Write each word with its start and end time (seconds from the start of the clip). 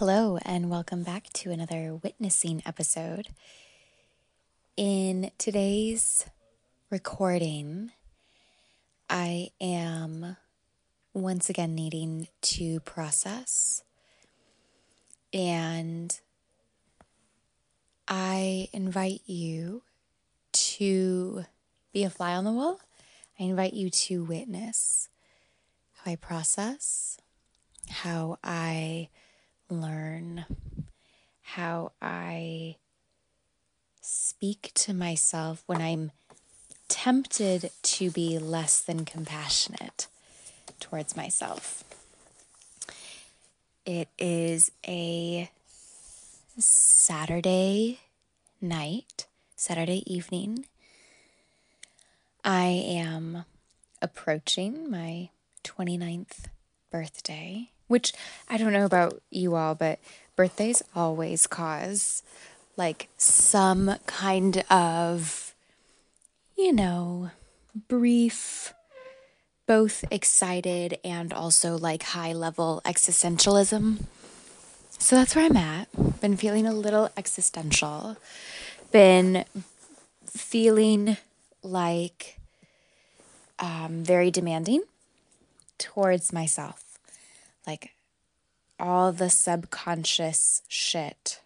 Hello, 0.00 0.38
and 0.46 0.70
welcome 0.70 1.02
back 1.02 1.30
to 1.34 1.50
another 1.50 1.94
witnessing 1.94 2.62
episode. 2.64 3.28
In 4.74 5.30
today's 5.36 6.24
recording, 6.88 7.90
I 9.10 9.50
am 9.60 10.38
once 11.12 11.50
again 11.50 11.74
needing 11.74 12.28
to 12.40 12.80
process, 12.80 13.82
and 15.34 16.18
I 18.08 18.70
invite 18.72 19.20
you 19.26 19.82
to 20.52 21.44
be 21.92 22.04
a 22.04 22.08
fly 22.08 22.34
on 22.34 22.44
the 22.44 22.52
wall. 22.52 22.80
I 23.38 23.42
invite 23.42 23.74
you 23.74 23.90
to 23.90 24.24
witness 24.24 25.10
how 25.92 26.12
I 26.12 26.16
process, 26.16 27.18
how 27.90 28.38
I 28.42 29.10
learn 29.70 30.44
how 31.42 31.92
I 32.00 32.76
speak 34.00 34.72
to 34.74 34.94
myself 34.94 35.62
when 35.66 35.80
I'm 35.80 36.10
tempted 36.88 37.70
to 37.82 38.10
be 38.10 38.38
less 38.38 38.80
than 38.80 39.04
compassionate 39.04 40.06
towards 40.80 41.16
myself. 41.16 41.84
It 43.86 44.08
is 44.18 44.70
a 44.86 45.50
Saturday 46.58 48.00
night, 48.60 49.26
Saturday 49.56 50.02
evening. 50.06 50.66
I 52.44 52.66
am 52.66 53.44
approaching 54.02 54.90
my 54.90 55.30
29th 55.64 56.46
birthday 56.90 57.70
which 57.90 58.12
I 58.48 58.56
don't 58.56 58.72
know 58.72 58.84
about 58.84 59.20
you 59.30 59.56
all, 59.56 59.74
but 59.74 59.98
birthdays 60.36 60.80
always 60.94 61.48
cause 61.48 62.22
like 62.76 63.08
some 63.16 63.96
kind 64.06 64.64
of, 64.70 65.52
you 66.56 66.72
know, 66.72 67.32
brief, 67.88 68.72
both 69.66 70.04
excited 70.08 70.98
and 71.02 71.32
also 71.32 71.76
like 71.76 72.04
high 72.04 72.32
level 72.32 72.80
existentialism. 72.84 74.04
So 74.90 75.16
that's 75.16 75.34
where 75.34 75.46
I'm 75.46 75.56
at. 75.56 75.88
Been 76.20 76.36
feeling 76.36 76.66
a 76.66 76.72
little 76.72 77.10
existential. 77.16 78.16
Been 78.92 79.44
feeling 80.26 81.16
like 81.64 82.38
um, 83.58 84.04
very 84.04 84.30
demanding 84.30 84.84
towards 85.76 86.32
myself 86.32 86.89
like 87.66 87.90
all 88.78 89.12
the 89.12 89.30
subconscious 89.30 90.62
shit 90.68 91.40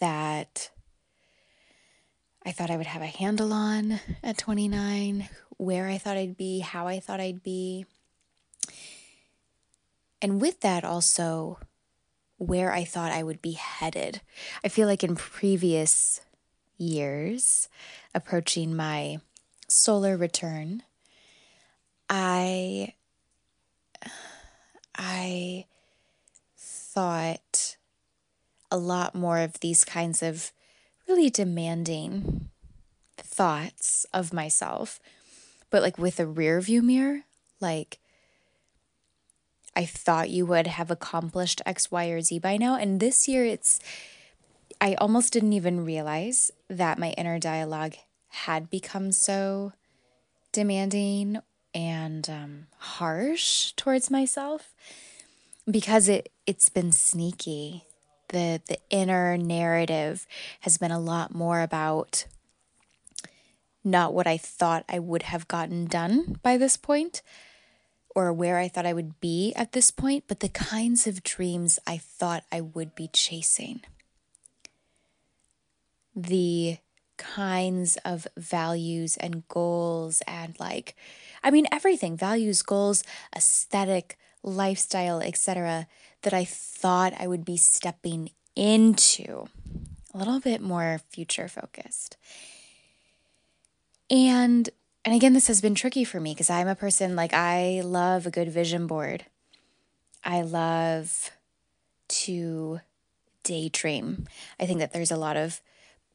that 0.00 0.70
I 2.44 2.52
thought 2.52 2.70
I 2.70 2.76
would 2.76 2.86
have 2.86 3.02
a 3.02 3.06
handle 3.06 3.52
on 3.52 4.00
at 4.22 4.38
29, 4.38 5.28
where 5.58 5.86
I 5.86 5.98
thought 5.98 6.16
I'd 6.16 6.36
be, 6.36 6.58
how 6.60 6.88
I 6.88 6.98
thought 6.98 7.20
I'd 7.20 7.42
be. 7.42 7.86
And 10.20 10.40
with 10.40 10.60
that, 10.60 10.84
also 10.84 11.58
where 12.38 12.72
I 12.72 12.84
thought 12.84 13.12
I 13.12 13.22
would 13.22 13.40
be 13.40 13.52
headed. 13.52 14.20
I 14.64 14.68
feel 14.68 14.88
like 14.88 15.04
in 15.04 15.14
previous 15.14 16.20
years, 16.76 17.68
approaching 18.12 18.74
my 18.74 19.18
solar 19.68 20.16
return, 20.16 20.82
I 22.10 22.94
I 25.22 25.66
thought 26.58 27.76
a 28.72 28.76
lot 28.76 29.14
more 29.14 29.38
of 29.38 29.60
these 29.60 29.84
kinds 29.84 30.20
of 30.20 30.50
really 31.08 31.30
demanding 31.30 32.48
thoughts 33.16 34.04
of 34.12 34.32
myself, 34.32 34.98
but 35.70 35.80
like 35.80 35.96
with 35.96 36.18
a 36.18 36.26
rear 36.26 36.60
view 36.60 36.82
mirror, 36.82 37.20
like 37.60 38.00
I 39.76 39.84
thought 39.84 40.28
you 40.28 40.44
would 40.46 40.66
have 40.66 40.90
accomplished 40.90 41.62
X, 41.64 41.88
Y, 41.92 42.06
or 42.06 42.20
Z 42.20 42.40
by 42.40 42.56
now. 42.56 42.74
And 42.74 42.98
this 42.98 43.28
year, 43.28 43.44
it's, 43.44 43.78
I 44.80 44.94
almost 44.94 45.32
didn't 45.32 45.52
even 45.52 45.84
realize 45.84 46.50
that 46.68 46.98
my 46.98 47.10
inner 47.10 47.38
dialogue 47.38 47.94
had 48.28 48.70
become 48.70 49.12
so 49.12 49.72
demanding 50.50 51.38
and 51.72 52.28
um, 52.28 52.66
harsh 52.78 53.72
towards 53.76 54.10
myself 54.10 54.74
because 55.72 56.08
it 56.08 56.30
it's 56.46 56.68
been 56.68 56.92
sneaky. 56.92 57.84
The 58.28 58.60
the 58.68 58.78
inner 58.90 59.36
narrative 59.36 60.26
has 60.60 60.78
been 60.78 60.92
a 60.92 61.00
lot 61.00 61.34
more 61.34 61.60
about 61.60 62.26
not 63.82 64.14
what 64.14 64.26
I 64.26 64.36
thought 64.36 64.84
I 64.88 64.98
would 64.98 65.24
have 65.24 65.48
gotten 65.48 65.86
done 65.86 66.38
by 66.42 66.56
this 66.56 66.76
point 66.76 67.22
or 68.14 68.32
where 68.32 68.58
I 68.58 68.68
thought 68.68 68.86
I 68.86 68.92
would 68.92 69.18
be 69.20 69.52
at 69.56 69.72
this 69.72 69.90
point, 69.90 70.24
but 70.28 70.40
the 70.40 70.48
kinds 70.48 71.06
of 71.06 71.22
dreams 71.22 71.78
I 71.86 71.96
thought 71.96 72.44
I 72.52 72.60
would 72.60 72.94
be 72.94 73.08
chasing. 73.08 73.80
The 76.14 76.76
kinds 77.16 77.96
of 78.04 78.26
values 78.36 79.16
and 79.16 79.46
goals 79.48 80.22
and 80.26 80.58
like 80.60 80.94
I 81.42 81.50
mean 81.50 81.66
everything, 81.72 82.16
values, 82.16 82.62
goals, 82.62 83.02
aesthetic, 83.34 84.18
lifestyle, 84.42 85.20
etc. 85.20 85.86
that 86.22 86.34
I 86.34 86.44
thought 86.44 87.14
I 87.18 87.26
would 87.26 87.44
be 87.44 87.56
stepping 87.56 88.30
into 88.54 89.46
a 90.12 90.18
little 90.18 90.40
bit 90.40 90.60
more 90.60 91.00
future 91.10 91.48
focused. 91.48 92.16
And 94.10 94.68
and 95.04 95.14
again 95.14 95.32
this 95.32 95.48
has 95.48 95.60
been 95.60 95.74
tricky 95.74 96.04
for 96.04 96.20
me 96.20 96.32
because 96.32 96.50
I'm 96.50 96.68
a 96.68 96.74
person 96.74 97.16
like 97.16 97.32
I 97.32 97.82
love 97.84 98.26
a 98.26 98.30
good 98.30 98.48
vision 98.50 98.86
board. 98.86 99.24
I 100.24 100.42
love 100.42 101.30
to 102.08 102.80
daydream. 103.42 104.26
I 104.60 104.66
think 104.66 104.78
that 104.78 104.92
there's 104.92 105.10
a 105.10 105.16
lot 105.16 105.36
of 105.36 105.60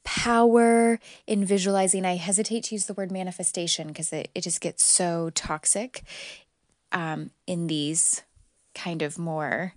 power 0.04 1.00
in 1.26 1.44
visualizing. 1.44 2.06
I 2.06 2.16
hesitate 2.16 2.64
to 2.66 2.76
use 2.76 2.86
the 2.86 2.94
word 2.94 3.12
manifestation 3.12 3.88
because 3.88 4.14
it, 4.14 4.30
it 4.34 4.42
just 4.42 4.62
gets 4.62 4.84
so 4.84 5.32
toxic 5.32 6.04
um, 6.92 7.32
in 7.46 7.68
these 7.68 8.24
kind 8.74 9.02
of 9.02 9.18
more 9.18 9.74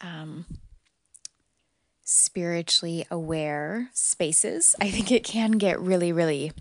um, 0.00 0.44
spiritually 2.02 3.06
aware 3.10 3.90
spaces. 3.92 4.74
I 4.80 4.90
think 4.90 5.10
it 5.10 5.24
can 5.24 5.52
get 5.52 5.80
really, 5.80 6.12
really 6.12 6.52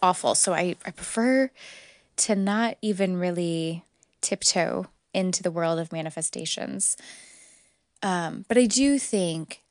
awful. 0.00 0.34
So 0.34 0.52
I, 0.52 0.76
I 0.86 0.90
prefer 0.90 1.50
to 2.16 2.36
not 2.36 2.76
even 2.82 3.16
really 3.16 3.84
tiptoe 4.20 4.86
into 5.12 5.42
the 5.42 5.50
world 5.50 5.78
of 5.78 5.92
manifestations. 5.92 6.96
Um, 8.02 8.44
but 8.48 8.56
I 8.58 8.66
do 8.66 8.98
think 8.98 9.62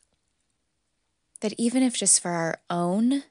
that 1.41 1.53
even 1.57 1.83
if 1.83 1.95
just 1.95 2.21
for 2.21 2.31
our 2.31 2.59
own 2.69 3.23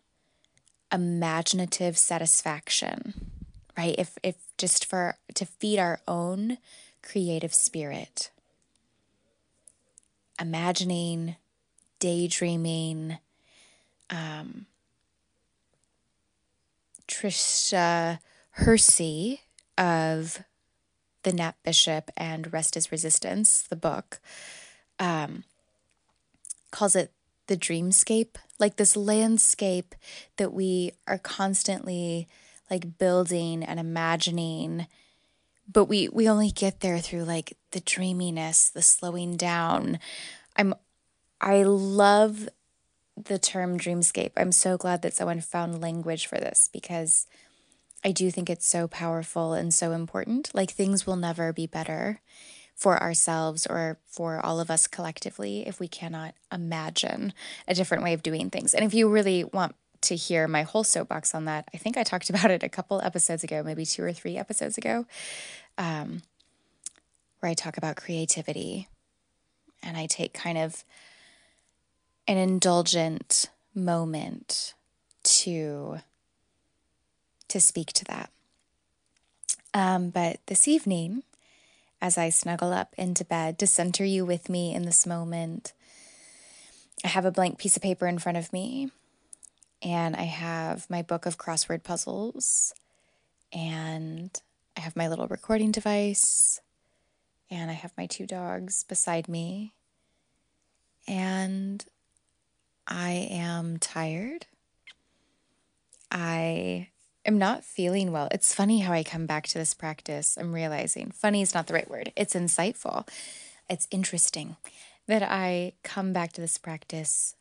imaginative 0.92 1.96
satisfaction, 1.96 3.29
right? 3.76 3.94
If 3.98 4.18
if 4.22 4.36
just 4.58 4.84
for 4.84 5.16
to 5.34 5.46
feed 5.46 5.78
our 5.78 6.00
own 6.06 6.58
creative 7.02 7.54
spirit, 7.54 8.30
imagining, 10.40 11.36
daydreaming, 11.98 13.18
um, 14.08 14.66
Tricia 17.06 18.18
Hersey 18.52 19.42
of 19.76 20.42
the 21.22 21.32
Nap 21.32 21.56
Ministry 21.64 22.00
and 22.16 22.52
Rest 22.52 22.76
is 22.76 22.92
Resistance, 22.92 23.62
the 23.62 23.76
book, 23.76 24.20
um, 24.98 25.44
calls 26.70 26.96
it 26.96 27.12
the 27.46 27.56
dreamscape, 27.56 28.36
like 28.58 28.76
this 28.76 28.96
landscape 28.96 29.94
that 30.36 30.52
we 30.52 30.92
are 31.06 31.18
constantly 31.18 32.28
like 32.70 32.98
building 32.98 33.62
and 33.64 33.80
imagining 33.80 34.86
but 35.72 35.84
we 35.84 36.08
we 36.08 36.28
only 36.28 36.50
get 36.50 36.80
there 36.80 36.98
through 36.98 37.24
like 37.24 37.56
the 37.70 37.80
dreaminess, 37.80 38.70
the 38.70 38.82
slowing 38.82 39.36
down. 39.36 39.98
I'm 40.56 40.74
I 41.40 41.62
love 41.62 42.48
the 43.16 43.38
term 43.38 43.78
dreamscape. 43.78 44.32
I'm 44.36 44.52
so 44.52 44.76
glad 44.76 45.02
that 45.02 45.14
someone 45.14 45.40
found 45.40 45.80
language 45.80 46.26
for 46.26 46.38
this 46.38 46.68
because 46.72 47.26
I 48.04 48.12
do 48.12 48.30
think 48.30 48.48
it's 48.48 48.66
so 48.66 48.88
powerful 48.88 49.52
and 49.52 49.72
so 49.72 49.92
important. 49.92 50.50
Like 50.54 50.70
things 50.70 51.06
will 51.06 51.16
never 51.16 51.52
be 51.52 51.66
better 51.66 52.20
for 52.74 53.00
ourselves 53.00 53.66
or 53.66 53.98
for 54.06 54.44
all 54.44 54.58
of 54.58 54.70
us 54.70 54.86
collectively 54.86 55.66
if 55.66 55.78
we 55.78 55.86
cannot 55.86 56.34
imagine 56.50 57.34
a 57.68 57.74
different 57.74 58.02
way 58.02 58.14
of 58.14 58.22
doing 58.22 58.48
things. 58.48 58.72
And 58.72 58.84
if 58.84 58.94
you 58.94 59.08
really 59.08 59.44
want 59.44 59.74
to 60.02 60.16
hear 60.16 60.48
my 60.48 60.62
whole 60.62 60.84
soapbox 60.84 61.34
on 61.34 61.44
that, 61.46 61.68
I 61.74 61.76
think 61.76 61.96
I 61.96 62.02
talked 62.02 62.30
about 62.30 62.50
it 62.50 62.62
a 62.62 62.68
couple 62.68 63.00
episodes 63.02 63.44
ago, 63.44 63.62
maybe 63.62 63.84
two 63.84 64.02
or 64.02 64.12
three 64.12 64.36
episodes 64.36 64.78
ago, 64.78 65.06
um, 65.78 66.22
where 67.40 67.50
I 67.50 67.54
talk 67.54 67.76
about 67.76 67.96
creativity. 67.96 68.88
And 69.82 69.96
I 69.96 70.06
take 70.06 70.34
kind 70.34 70.58
of 70.58 70.84
an 72.28 72.36
indulgent 72.36 73.48
moment 73.74 74.74
to 75.22 75.98
to 77.48 77.60
speak 77.60 77.92
to 77.92 78.04
that. 78.04 78.30
Um, 79.74 80.10
but 80.10 80.38
this 80.46 80.68
evening, 80.68 81.24
as 82.00 82.16
I 82.16 82.30
snuggle 82.30 82.72
up 82.72 82.94
into 82.96 83.24
bed 83.24 83.58
to 83.58 83.66
center 83.66 84.04
you 84.04 84.24
with 84.24 84.48
me 84.48 84.74
in 84.74 84.82
this 84.82 85.06
moment, 85.06 85.72
I 87.04 87.08
have 87.08 87.24
a 87.24 87.32
blank 87.32 87.58
piece 87.58 87.76
of 87.76 87.82
paper 87.82 88.06
in 88.06 88.18
front 88.18 88.38
of 88.38 88.52
me, 88.52 88.90
and 89.82 90.16
I 90.16 90.24
have 90.24 90.88
my 90.90 91.02
book 91.02 91.26
of 91.26 91.38
crossword 91.38 91.82
puzzles, 91.82 92.74
and 93.52 94.30
I 94.76 94.80
have 94.80 94.96
my 94.96 95.08
little 95.08 95.28
recording 95.28 95.70
device, 95.70 96.60
and 97.50 97.70
I 97.70 97.74
have 97.74 97.92
my 97.96 98.06
two 98.06 98.26
dogs 98.26 98.84
beside 98.84 99.28
me, 99.28 99.74
and 101.08 101.84
I 102.86 103.28
am 103.30 103.78
tired. 103.78 104.46
I 106.10 106.88
am 107.24 107.38
not 107.38 107.64
feeling 107.64 108.12
well. 108.12 108.28
It's 108.32 108.54
funny 108.54 108.80
how 108.80 108.92
I 108.92 109.02
come 109.02 109.26
back 109.26 109.46
to 109.48 109.58
this 109.58 109.74
practice. 109.74 110.36
I'm 110.38 110.52
realizing 110.52 111.10
funny 111.10 111.42
is 111.42 111.54
not 111.54 111.66
the 111.66 111.74
right 111.74 111.90
word, 111.90 112.12
it's 112.16 112.34
insightful. 112.34 113.08
It's 113.68 113.86
interesting 113.90 114.56
that 115.06 115.22
I 115.22 115.72
come 115.84 116.12
back 116.12 116.32
to 116.32 116.40
this 116.40 116.58
practice 116.58 117.34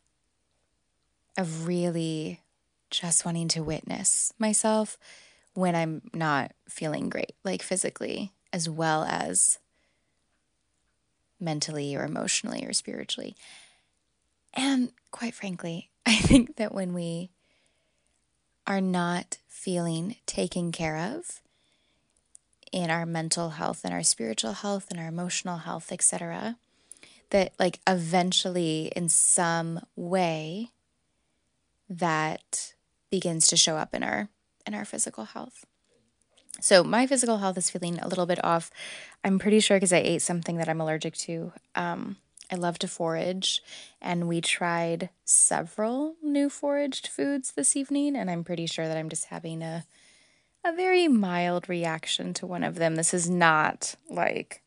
of 1.36 1.66
really 1.66 2.40
just 2.90 3.24
wanting 3.24 3.48
to 3.48 3.62
witness 3.62 4.32
myself 4.38 4.98
when 5.54 5.74
I'm 5.74 6.02
not 6.12 6.52
feeling 6.68 7.08
great, 7.08 7.34
like 7.44 7.62
physically, 7.62 8.32
as 8.52 8.68
well 8.68 9.04
as 9.04 9.58
mentally 11.38 11.96
or 11.96 12.04
emotionally 12.04 12.64
or 12.64 12.72
spiritually. 12.72 13.34
And 14.54 14.92
quite 15.10 15.34
frankly, 15.34 15.90
I 16.06 16.16
think 16.16 16.56
that 16.56 16.74
when 16.74 16.92
we 16.92 17.30
are 18.66 18.80
not 18.80 19.38
feeling 19.48 20.16
taken 20.26 20.72
care 20.72 20.96
of 20.96 21.40
in 22.72 22.90
our 22.90 23.04
mental 23.04 23.50
health 23.50 23.80
and 23.84 23.92
our 23.92 24.02
spiritual 24.02 24.52
health 24.52 24.86
and 24.90 25.00
our 25.00 25.08
emotional 25.08 25.58
health, 25.58 25.90
etc., 25.90 26.56
that 27.30 27.52
like 27.58 27.80
eventually 27.86 28.92
in 28.94 29.08
some 29.08 29.80
way 29.96 30.70
that 31.90 32.74
begins 33.10 33.48
to 33.48 33.56
show 33.56 33.76
up 33.76 33.94
in 33.94 34.02
our 34.02 34.28
in 34.66 34.74
our 34.74 34.84
physical 34.84 35.24
health. 35.24 35.66
So 36.60 36.84
my 36.84 37.06
physical 37.06 37.38
health 37.38 37.58
is 37.58 37.70
feeling 37.70 37.98
a 37.98 38.08
little 38.08 38.26
bit 38.26 38.42
off. 38.44 38.70
I'm 39.24 39.38
pretty 39.38 39.60
sure 39.60 39.76
because 39.76 39.92
I 39.92 39.98
ate 39.98 40.22
something 40.22 40.56
that 40.56 40.68
I'm 40.68 40.80
allergic 40.80 41.14
to. 41.18 41.52
Um, 41.74 42.16
I 42.52 42.56
love 42.56 42.78
to 42.80 42.88
forage, 42.88 43.62
and 44.00 44.28
we 44.28 44.40
tried 44.40 45.10
several 45.24 46.16
new 46.22 46.50
foraged 46.50 47.06
foods 47.06 47.52
this 47.52 47.76
evening, 47.76 48.16
and 48.16 48.30
I'm 48.30 48.44
pretty 48.44 48.66
sure 48.66 48.88
that 48.88 48.96
I'm 48.96 49.08
just 49.08 49.26
having 49.26 49.62
a 49.62 49.84
a 50.62 50.74
very 50.74 51.08
mild 51.08 51.68
reaction 51.70 52.34
to 52.34 52.46
one 52.46 52.62
of 52.62 52.74
them. 52.74 52.96
This 52.96 53.14
is 53.14 53.30
not 53.30 53.94
like 54.10 54.62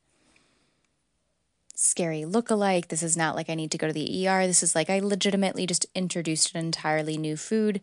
scary 1.76 2.26
look-alike. 2.26 2.88
This 2.88 3.04
is 3.04 3.18
not 3.18 3.36
like 3.36 3.50
I 3.50 3.56
need 3.56 3.72
to 3.72 3.78
go 3.78 3.88
to 3.88 3.94
the 3.94 4.28
ER. 4.28 4.46
This 4.48 4.64
is 4.64 4.76
like 4.76 4.90
I 4.90 5.00
legitimately 5.00 5.66
just 5.66 5.86
introduced 5.96 6.54
an 6.54 6.66
entirely 6.66 7.18
new 7.18 7.38
food 7.38 7.82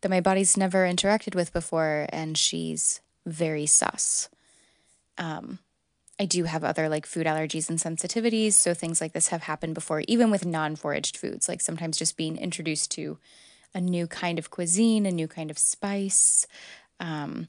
that 0.00 0.10
my 0.10 0.20
body's 0.20 0.56
never 0.56 0.86
interacted 0.86 1.34
with 1.34 1.52
before, 1.52 2.06
and 2.10 2.36
she's 2.36 3.00
very 3.24 3.66
sus. 3.66 4.28
Um, 5.18 5.58
I 6.18 6.24
do 6.24 6.44
have 6.44 6.62
other 6.62 6.88
like 6.88 7.06
food 7.06 7.26
allergies 7.26 7.68
and 7.68 7.78
sensitivities, 7.78 8.52
so 8.52 8.74
things 8.74 9.00
like 9.00 9.12
this 9.12 9.28
have 9.28 9.42
happened 9.42 9.74
before, 9.74 10.02
even 10.06 10.30
with 10.30 10.44
non 10.44 10.76
foraged 10.76 11.16
foods, 11.16 11.48
like 11.48 11.60
sometimes 11.60 11.96
just 11.96 12.16
being 12.16 12.36
introduced 12.36 12.90
to 12.92 13.18
a 13.74 13.80
new 13.80 14.06
kind 14.06 14.38
of 14.38 14.50
cuisine, 14.50 15.06
a 15.06 15.10
new 15.10 15.26
kind 15.26 15.50
of 15.50 15.58
spice. 15.58 16.46
Um, 17.00 17.48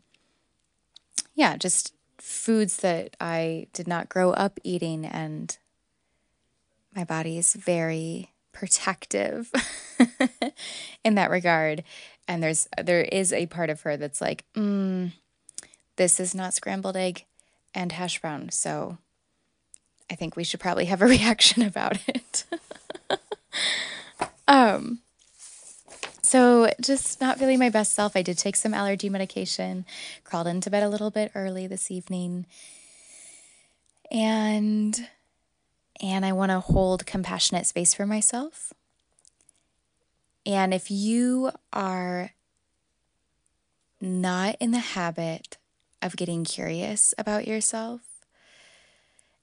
yeah, 1.36 1.58
just 1.58 1.94
foods 2.18 2.78
that 2.78 3.16
I 3.20 3.68
did 3.74 3.88
not 3.88 4.10
grow 4.10 4.32
up 4.32 4.60
eating, 4.64 5.06
and 5.06 5.58
my 6.96 7.04
body 7.04 7.38
is 7.38 7.54
very 7.54 8.30
protective 8.52 9.52
in 11.04 11.16
that 11.16 11.30
regard. 11.30 11.84
And 12.28 12.42
there's 12.42 12.68
there 12.82 13.02
is 13.02 13.34
a 13.34 13.48
part 13.48 13.70
of 13.70 13.82
her 13.82 13.98
that's 13.98 14.22
like, 14.22 14.46
mm, 14.56 15.12
this 15.98 16.20
is 16.20 16.34
not 16.34 16.54
scrambled 16.54 16.96
egg 16.96 17.26
and 17.74 17.92
hash 17.92 18.22
brown. 18.22 18.50
So 18.50 18.98
I 20.10 20.16
think 20.16 20.36
we 20.36 20.44
should 20.44 20.60
probably 20.60 20.86
have 20.86 21.02
a 21.02 21.06
reaction 21.18 21.64
about 21.64 21.98
it. 22.08 22.46
um, 24.48 25.00
so 26.22 26.72
just 26.82 27.22
not 27.22 27.38
feeling 27.38 27.60
my 27.60 27.70
best 27.70 27.94
self. 27.94 28.16
I 28.16 28.22
did 28.22 28.38
take 28.38 28.56
some 28.56 28.74
allergy 28.74 29.10
medication, 29.10 29.86
crawled 30.24 30.48
into 30.48 30.70
bed 30.70 30.84
a 30.84 30.90
little 30.90 31.12
bit 31.12 31.32
early 31.36 31.68
this 31.68 31.92
evening. 31.92 32.46
And 34.10 35.08
and 36.02 36.26
I 36.26 36.34
want 36.34 36.52
to 36.52 36.60
hold 36.60 37.06
compassionate 37.06 37.66
space 37.66 37.94
for 37.94 38.06
myself. 38.06 38.74
And 40.46 40.74
if 40.74 40.92
you 40.92 41.52
are 41.72 42.32
not 44.02 44.56
in 44.60 44.72
the 44.72 44.80
habit 44.80 45.58
of 46.02 46.18
getting 46.18 46.44
curious 46.44 47.14
about 47.18 47.48
yourself, 47.48 48.02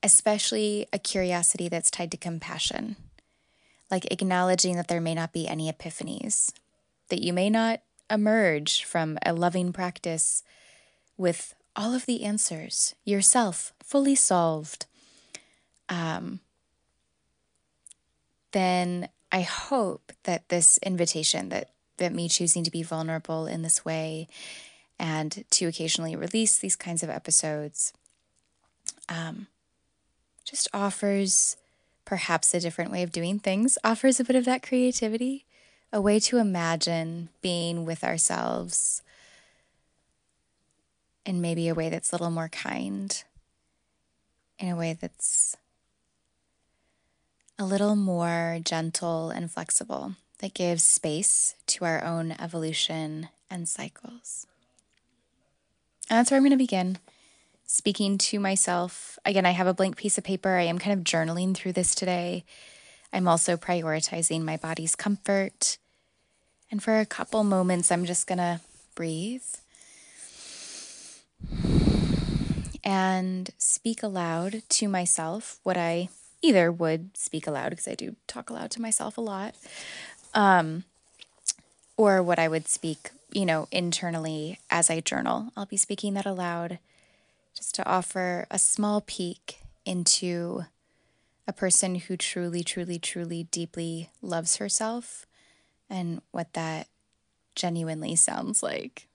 especially 0.02 0.86
a 0.92 0.98
curiosity 0.98 1.68
that's 1.68 1.90
tied 1.90 2.10
to 2.10 2.16
compassion, 2.16 2.96
like 3.90 4.10
acknowledging 4.12 4.76
that 4.76 4.88
there 4.88 5.00
may 5.00 5.14
not 5.14 5.32
be 5.32 5.48
any 5.48 5.70
epiphanies, 5.70 6.52
that 7.08 7.22
you 7.22 7.32
may 7.32 7.50
not 7.50 7.80
emerge 8.10 8.84
from 8.84 9.18
a 9.24 9.32
loving 9.32 9.72
practice 9.72 10.42
with 11.16 11.54
all 11.76 11.94
of 11.94 12.06
the 12.06 12.24
answers 12.24 12.94
yourself 13.04 13.72
fully 13.82 14.14
solved. 14.14 14.86
Um, 15.90 16.40
then 18.52 19.08
I 19.30 19.42
hope 19.42 20.12
that 20.24 20.48
this 20.48 20.78
invitation 20.78 21.50
that 21.50 21.70
that 21.98 22.14
me 22.14 22.28
choosing 22.28 22.64
to 22.64 22.70
be 22.70 22.82
vulnerable 22.82 23.46
in 23.46 23.60
this 23.62 23.84
way 23.84 24.26
and 24.98 25.44
to 25.50 25.66
occasionally 25.66 26.16
release 26.16 26.56
these 26.56 26.74
kinds 26.76 27.02
of 27.02 27.10
episodes 27.10 27.92
um, 29.08 29.48
just 30.44 30.66
offers 30.72 31.56
perhaps 32.04 32.54
a 32.54 32.60
different 32.60 32.90
way 32.90 33.02
of 33.02 33.12
doing 33.12 33.38
things, 33.38 33.78
offers 33.84 34.18
a 34.18 34.24
bit 34.24 34.34
of 34.34 34.44
that 34.46 34.62
creativity, 34.62 35.44
a 35.92 36.00
way 36.00 36.18
to 36.18 36.38
imagine 36.38 37.28
being 37.42 37.84
with 37.84 38.02
ourselves 38.02 39.02
in 41.26 41.40
maybe 41.40 41.68
a 41.68 41.74
way 41.74 41.88
that's 41.88 42.12
a 42.12 42.14
little 42.14 42.30
more 42.30 42.48
kind, 42.48 43.22
in 44.58 44.68
a 44.68 44.76
way 44.76 44.96
that's 44.98 45.56
a 47.60 47.64
little 47.64 47.94
more 47.94 48.58
gentle 48.64 49.28
and 49.28 49.50
flexible, 49.50 50.14
that 50.38 50.54
gives 50.54 50.82
space 50.82 51.54
to 51.66 51.84
our 51.84 52.02
own 52.02 52.34
evolution 52.40 53.28
and 53.50 53.68
cycles. 53.68 54.46
And 56.08 56.18
that's 56.18 56.30
where 56.30 56.38
I'm 56.38 56.42
going 56.42 56.52
to 56.52 56.56
begin 56.56 56.96
speaking 57.66 58.16
to 58.16 58.40
myself. 58.40 59.18
Again, 59.26 59.44
I 59.44 59.50
have 59.50 59.66
a 59.66 59.74
blank 59.74 59.98
piece 59.98 60.16
of 60.16 60.24
paper. 60.24 60.56
I 60.56 60.62
am 60.62 60.78
kind 60.78 60.98
of 60.98 61.04
journaling 61.04 61.54
through 61.54 61.74
this 61.74 61.94
today. 61.94 62.44
I'm 63.12 63.28
also 63.28 63.58
prioritizing 63.58 64.40
my 64.42 64.56
body's 64.56 64.96
comfort. 64.96 65.76
And 66.70 66.82
for 66.82 66.98
a 66.98 67.06
couple 67.06 67.44
moments, 67.44 67.92
I'm 67.92 68.06
just 68.06 68.26
going 68.26 68.38
to 68.38 68.60
breathe 68.94 69.42
and 72.82 73.50
speak 73.58 74.02
aloud 74.02 74.62
to 74.70 74.88
myself 74.88 75.60
what 75.62 75.76
I 75.76 76.08
either 76.42 76.72
would 76.72 77.16
speak 77.16 77.46
aloud, 77.46 77.70
because 77.70 77.88
I 77.88 77.94
do 77.94 78.16
talk 78.26 78.50
aloud 78.50 78.70
to 78.72 78.82
myself 78.82 79.18
a 79.18 79.20
lot, 79.20 79.54
um, 80.34 80.84
or 81.96 82.22
what 82.22 82.38
I 82.38 82.48
would 82.48 82.68
speak 82.68 83.10
you 83.32 83.46
know, 83.46 83.68
internally 83.70 84.58
as 84.70 84.90
I 84.90 85.00
journal. 85.00 85.52
I'll 85.56 85.66
be 85.66 85.76
speaking 85.76 86.14
that 86.14 86.26
aloud 86.26 86.78
just 87.54 87.74
to 87.76 87.86
offer 87.86 88.46
a 88.50 88.58
small 88.58 89.00
peek 89.00 89.58
into 89.84 90.64
a 91.46 91.52
person 91.52 91.96
who 91.96 92.16
truly, 92.16 92.62
truly, 92.62 92.98
truly 92.98 93.44
deeply 93.44 94.10
loves 94.22 94.56
herself 94.56 95.26
and 95.88 96.22
what 96.30 96.52
that 96.54 96.86
genuinely 97.54 98.16
sounds 98.16 98.62
like. 98.62 99.06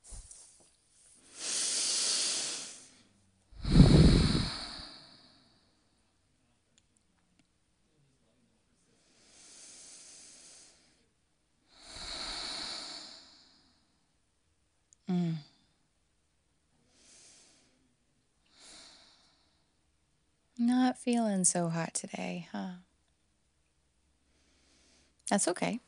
Not 20.58 20.94
feeling 21.06 21.44
so 21.44 21.70
hot 21.70 21.94
today, 21.94 22.48
huh? 22.52 22.80
That's 25.30 25.48
okay. 25.48 25.80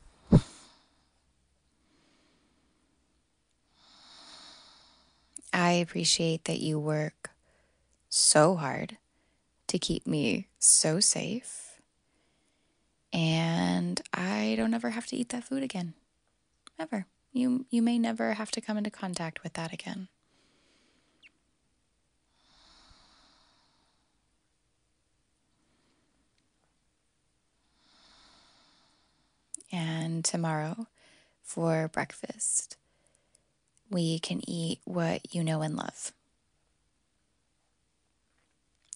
I 5.52 5.72
appreciate 5.72 6.44
that 6.44 6.60
you 6.60 6.78
work 6.78 7.30
so 8.08 8.54
hard 8.54 8.96
to 9.66 9.78
keep 9.78 10.06
me 10.06 10.46
so 10.60 11.00
safe. 11.00 11.80
And 13.12 14.00
I 14.14 14.54
don't 14.56 14.72
ever 14.72 14.90
have 14.90 15.06
to 15.08 15.16
eat 15.16 15.30
that 15.30 15.42
food 15.42 15.64
again. 15.64 15.94
Ever. 16.78 17.06
You 17.32 17.66
you 17.70 17.82
may 17.82 17.98
never 17.98 18.34
have 18.34 18.52
to 18.52 18.60
come 18.60 18.78
into 18.78 18.90
contact 18.90 19.42
with 19.42 19.54
that 19.54 19.72
again. 19.72 20.08
And 29.70 30.24
tomorrow 30.24 30.86
for 31.42 31.88
breakfast, 31.88 32.76
we 33.90 34.18
can 34.18 34.40
eat 34.48 34.80
what 34.84 35.34
you 35.34 35.44
know 35.44 35.62
and 35.62 35.76
love. 35.76 36.12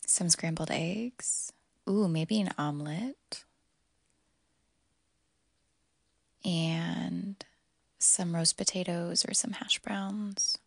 Some 0.06 0.28
scrambled 0.28 0.70
eggs. 0.70 1.52
Ooh, 1.88 2.08
maybe 2.08 2.40
an 2.40 2.52
omelet. 2.58 3.44
And 6.44 7.44
some 7.98 8.34
roast 8.34 8.56
potatoes 8.56 9.24
or 9.26 9.32
some 9.32 9.52
hash 9.52 9.78
browns. 9.78 10.58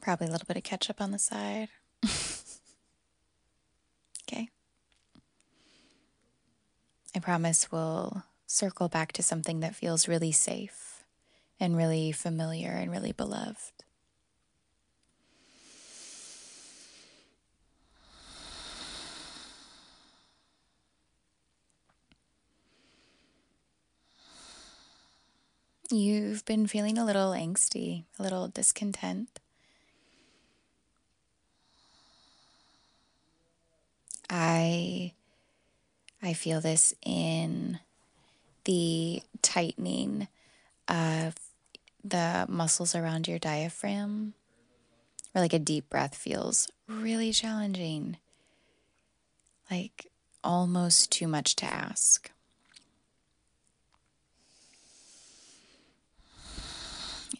Probably 0.00 0.28
a 0.28 0.30
little 0.30 0.46
bit 0.46 0.56
of 0.56 0.62
ketchup 0.62 1.00
on 1.00 1.10
the 1.10 1.18
side. 1.18 1.68
okay. 4.22 4.50
I 7.16 7.18
promise 7.18 7.72
we'll 7.72 8.24
circle 8.46 8.90
back 8.90 9.12
to 9.12 9.22
something 9.22 9.60
that 9.60 9.74
feels 9.74 10.06
really 10.06 10.32
safe 10.32 11.02
and 11.58 11.74
really 11.74 12.12
familiar 12.12 12.72
and 12.72 12.90
really 12.90 13.12
beloved. 13.12 13.72
You've 25.90 26.44
been 26.44 26.66
feeling 26.66 26.98
a 26.98 27.04
little 27.06 27.30
angsty, 27.30 28.04
a 28.18 28.22
little 28.22 28.48
discontent. 28.48 29.40
I 34.28 35.14
I 36.22 36.32
feel 36.32 36.60
this 36.60 36.94
in 37.04 37.78
the 38.64 39.22
tightening 39.42 40.28
of 40.88 41.34
the 42.02 42.46
muscles 42.48 42.94
around 42.94 43.28
your 43.28 43.38
diaphragm, 43.38 44.34
or 45.34 45.40
like 45.40 45.52
a 45.52 45.58
deep 45.58 45.90
breath 45.90 46.16
feels 46.16 46.68
really 46.88 47.32
challenging, 47.32 48.16
like 49.70 50.06
almost 50.42 51.10
too 51.10 51.28
much 51.28 51.56
to 51.56 51.66
ask. 51.66 52.30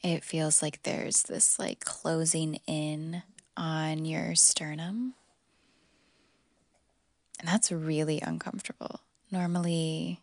It 0.03 0.23
feels 0.23 0.63
like 0.63 0.83
there's 0.83 1.25
this 1.25 1.59
like 1.59 1.85
closing 1.85 2.61
in 2.67 3.23
on 3.57 4.05
your 4.05 4.35
sternum. 4.35 5.15
And 7.47 7.55
that's 7.55 7.71
really 7.71 8.21
uncomfortable. 8.21 9.03
Normally, 9.31 10.21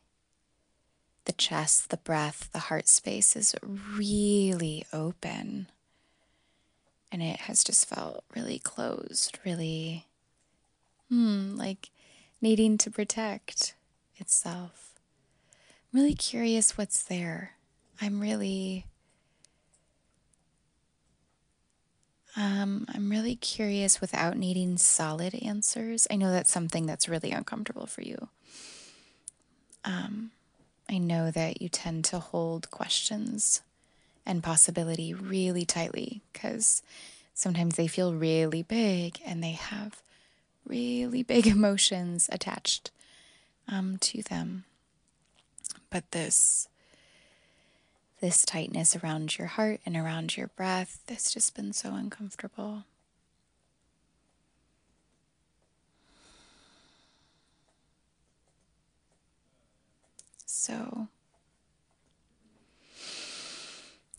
the 1.23 1.31
chest, 1.31 1.89
the 1.89 1.95
breath, 1.95 2.49
the 2.51 2.59
heart 2.59 2.89
space 2.89 3.37
is 3.37 3.55
really 3.95 4.85
open. 4.91 5.67
And 7.13 7.23
it 7.23 7.39
has 7.41 7.63
just 7.63 7.87
felt 7.87 8.25
really 8.35 8.59
closed, 8.59 9.39
really, 9.45 10.05
hmm, 11.07 11.55
like 11.55 11.91
needing 12.41 12.77
to 12.79 12.91
protect 12.91 13.75
itself. 14.17 14.91
I'm 15.93 16.01
really 16.01 16.15
curious 16.15 16.77
what's 16.77 17.01
there. 17.03 17.51
I'm 18.01 18.19
really 18.19 18.85
Um, 22.35 22.87
I'm 22.93 23.09
really 23.09 23.35
curious 23.35 24.01
without 24.01 24.37
needing 24.37 24.77
solid 24.77 25.35
answers. 25.35 26.07
I 26.09 26.15
know 26.15 26.31
that's 26.31 26.51
something 26.51 26.85
that's 26.85 27.07
really 27.07 27.31
uncomfortable 27.31 27.85
for 27.85 28.01
you. 28.01 28.29
Um, 29.85 30.31
I 30.89 30.97
know 30.97 31.29
that 31.31 31.61
you 31.61 31.69
tend 31.69 32.05
to 32.05 32.19
hold 32.19 32.71
questions 32.71 33.61
and 34.25 34.41
possibility 34.41 35.13
really 35.13 35.65
tightly 35.65 36.21
because 36.31 36.81
sometimes 37.33 37.75
they 37.75 37.87
feel 37.87 38.13
really 38.13 38.63
big 38.63 39.19
and 39.25 39.43
they 39.43 39.51
have 39.51 40.01
really 40.65 41.23
big 41.23 41.45
emotions 41.47 42.29
attached 42.31 42.91
um, 43.67 43.97
to 43.97 44.23
them. 44.23 44.63
But 45.89 46.09
this 46.11 46.67
this 48.23 48.45
tightness 48.45 48.95
around 48.95 49.37
your 49.37 49.47
heart 49.47 49.81
and 49.85 49.97
around 49.97 50.37
your 50.37 50.47
breath. 50.47 51.01
It's 51.09 51.33
just 51.33 51.53
been 51.57 51.73
so 51.73 51.93
uncomfortable. 51.93 52.85
So, 60.45 61.09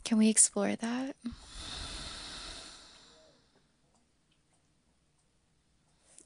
can 0.04 0.18
we 0.18 0.28
explore 0.28 0.76
that? 0.76 1.16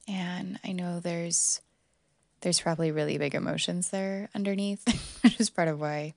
And 0.09 0.59
I 0.65 0.73
know 0.73 0.99
there's 0.99 1.61
there's 2.41 2.61
probably 2.61 2.91
really 2.91 3.19
big 3.19 3.37
emotions 3.37 3.91
there 3.91 4.31
underneath, 4.35 4.83
which 5.23 5.39
is 5.39 5.49
part 5.49 5.69
of 5.69 5.81
why 5.81 6.15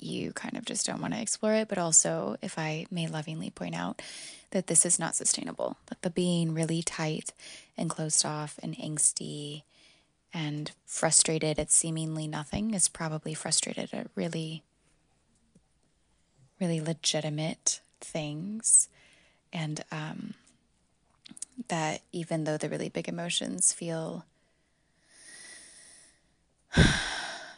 you 0.00 0.32
kind 0.32 0.56
of 0.56 0.64
just 0.64 0.86
don't 0.86 1.00
want 1.00 1.14
to 1.14 1.20
explore 1.20 1.54
it. 1.54 1.68
But 1.68 1.78
also, 1.78 2.36
if 2.42 2.58
I 2.58 2.86
may 2.90 3.06
lovingly 3.06 3.50
point 3.50 3.74
out 3.74 4.00
that 4.50 4.66
this 4.66 4.86
is 4.86 4.98
not 4.98 5.14
sustainable, 5.14 5.76
that 5.86 6.02
the 6.02 6.10
being 6.10 6.54
really 6.54 6.82
tight 6.82 7.32
and 7.76 7.90
closed 7.90 8.24
off 8.24 8.58
and 8.62 8.76
angsty 8.76 9.62
and 10.32 10.72
frustrated 10.84 11.58
at 11.58 11.70
seemingly 11.70 12.28
nothing 12.28 12.74
is 12.74 12.88
probably 12.88 13.34
frustrated 13.34 13.92
at 13.92 14.08
really, 14.14 14.62
really 16.60 16.80
legitimate 16.80 17.80
things. 18.00 18.88
And 19.52 19.82
um, 19.90 20.34
that 21.68 22.02
even 22.12 22.44
though 22.44 22.56
the 22.56 22.68
really 22.68 22.88
big 22.88 23.08
emotions 23.08 23.72
feel 23.72 24.24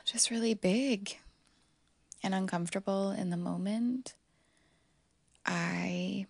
just 0.04 0.30
really 0.30 0.54
big 0.54 1.18
and 2.22 2.34
uncomfortable 2.34 3.10
in 3.10 3.30
the 3.30 3.36
moment, 3.36 4.14
I 5.46 6.26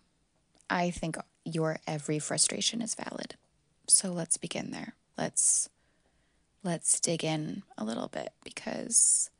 I 0.68 0.90
think 0.90 1.16
your 1.44 1.78
every 1.86 2.18
frustration 2.18 2.80
is 2.80 2.94
valid. 2.94 3.36
So 3.88 4.12
let's 4.12 4.36
begin 4.36 4.70
there. 4.70 4.94
Let's 5.18 5.68
let's 6.62 7.00
dig 7.00 7.24
in 7.24 7.62
a 7.76 7.84
little 7.84 8.08
bit 8.08 8.32
because 8.44 9.30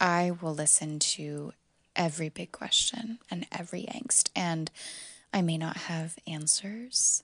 I 0.00 0.32
will 0.40 0.54
listen 0.54 0.98
to 0.98 1.52
every 1.94 2.28
big 2.28 2.52
question 2.52 3.18
and 3.30 3.46
every 3.52 3.82
angst 3.82 4.30
and 4.34 4.70
I 5.32 5.42
may 5.42 5.58
not 5.58 5.76
have 5.76 6.16
answers. 6.26 7.22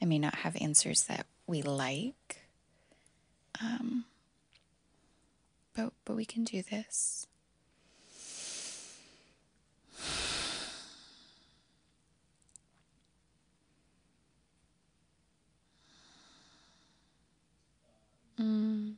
I 0.00 0.04
may 0.04 0.18
not 0.18 0.36
have 0.36 0.56
answers 0.60 1.04
that 1.04 1.26
we 1.46 1.62
like. 1.62 2.42
Um, 3.60 4.04
but 5.74 5.92
but 6.04 6.16
we 6.16 6.24
can 6.24 6.44
do 6.44 6.62
this. 6.62 7.26
Mm. 18.38 18.94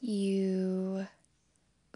You, 0.00 1.06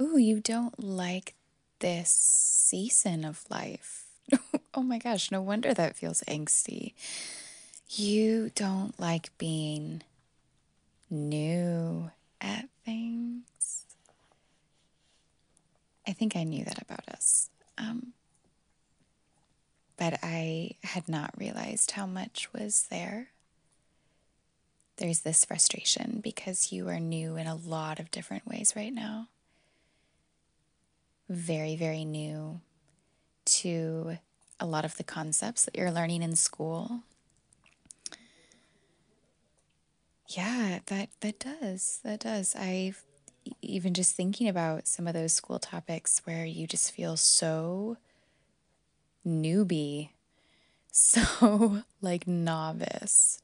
ooh, 0.00 0.16
you 0.16 0.40
don't 0.40 0.82
like 0.82 1.34
this 1.78 2.10
season 2.10 3.24
of 3.24 3.44
life. 3.50 4.06
oh 4.74 4.82
my 4.82 4.98
gosh, 4.98 5.30
no 5.30 5.40
wonder 5.42 5.72
that 5.74 5.96
feels 5.96 6.22
angsty. 6.26 6.94
You 7.88 8.50
don't 8.54 8.98
like 8.98 9.36
being 9.38 10.02
new 11.10 12.10
at 12.40 12.68
things. 12.90 13.84
I 16.08 16.12
think 16.12 16.34
I 16.34 16.42
knew 16.42 16.64
that 16.64 16.82
about 16.82 17.08
us. 17.08 17.50
Um, 17.78 18.14
but 19.96 20.18
I 20.22 20.72
had 20.82 21.08
not 21.08 21.32
realized 21.36 21.92
how 21.92 22.06
much 22.06 22.48
was 22.52 22.86
there. 22.90 23.28
There's 24.96 25.20
this 25.20 25.44
frustration 25.44 26.20
because 26.22 26.72
you 26.72 26.88
are 26.88 26.98
new 26.98 27.36
in 27.36 27.46
a 27.46 27.54
lot 27.54 28.00
of 28.00 28.10
different 28.10 28.46
ways 28.46 28.72
right 28.74 28.92
now. 28.92 29.28
Very, 31.28 31.76
very 31.76 32.04
new 32.04 32.60
to 33.44 34.18
a 34.58 34.66
lot 34.66 34.84
of 34.84 34.96
the 34.96 35.04
concepts 35.04 35.64
that 35.64 35.76
you're 35.76 35.92
learning 35.92 36.22
in 36.22 36.34
school. 36.34 37.02
Yeah, 40.30 40.78
that 40.86 41.10
that 41.20 41.38
does. 41.40 42.00
That 42.04 42.20
does. 42.20 42.54
I've 42.56 43.02
even 43.62 43.94
just 43.94 44.14
thinking 44.14 44.48
about 44.48 44.86
some 44.86 45.06
of 45.06 45.14
those 45.14 45.32
school 45.32 45.58
topics 45.58 46.20
where 46.24 46.44
you 46.44 46.66
just 46.66 46.92
feel 46.92 47.16
so 47.16 47.96
newbie, 49.26 50.10
so 50.92 51.82
like 52.00 52.26
novice. 52.26 53.42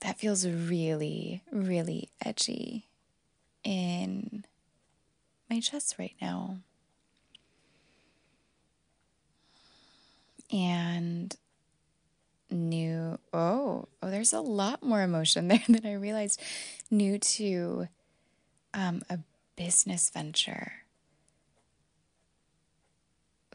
That 0.00 0.18
feels 0.18 0.46
really, 0.46 1.42
really 1.52 2.08
edgy 2.24 2.88
in 3.64 4.44
my 5.50 5.60
chest 5.60 5.96
right 5.98 6.14
now. 6.20 6.58
And 10.52 11.36
new, 12.50 13.18
oh, 13.32 13.88
oh, 14.02 14.10
there's 14.10 14.32
a 14.32 14.40
lot 14.40 14.82
more 14.82 15.02
emotion 15.02 15.48
there 15.48 15.62
than 15.68 15.86
I 15.86 15.94
realized. 15.94 16.40
New 16.90 17.18
to 17.18 17.88
um, 18.74 19.02
a 19.10 19.18
business 19.56 20.10
venture. 20.10 20.72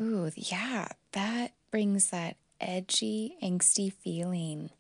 Ooh, 0.02 0.32
yeah, 0.36 0.88
that 1.12 1.54
brings 1.72 2.10
that 2.10 2.38
edgy, 2.60 3.36
angsty 3.44 3.92
feeling 3.92 4.72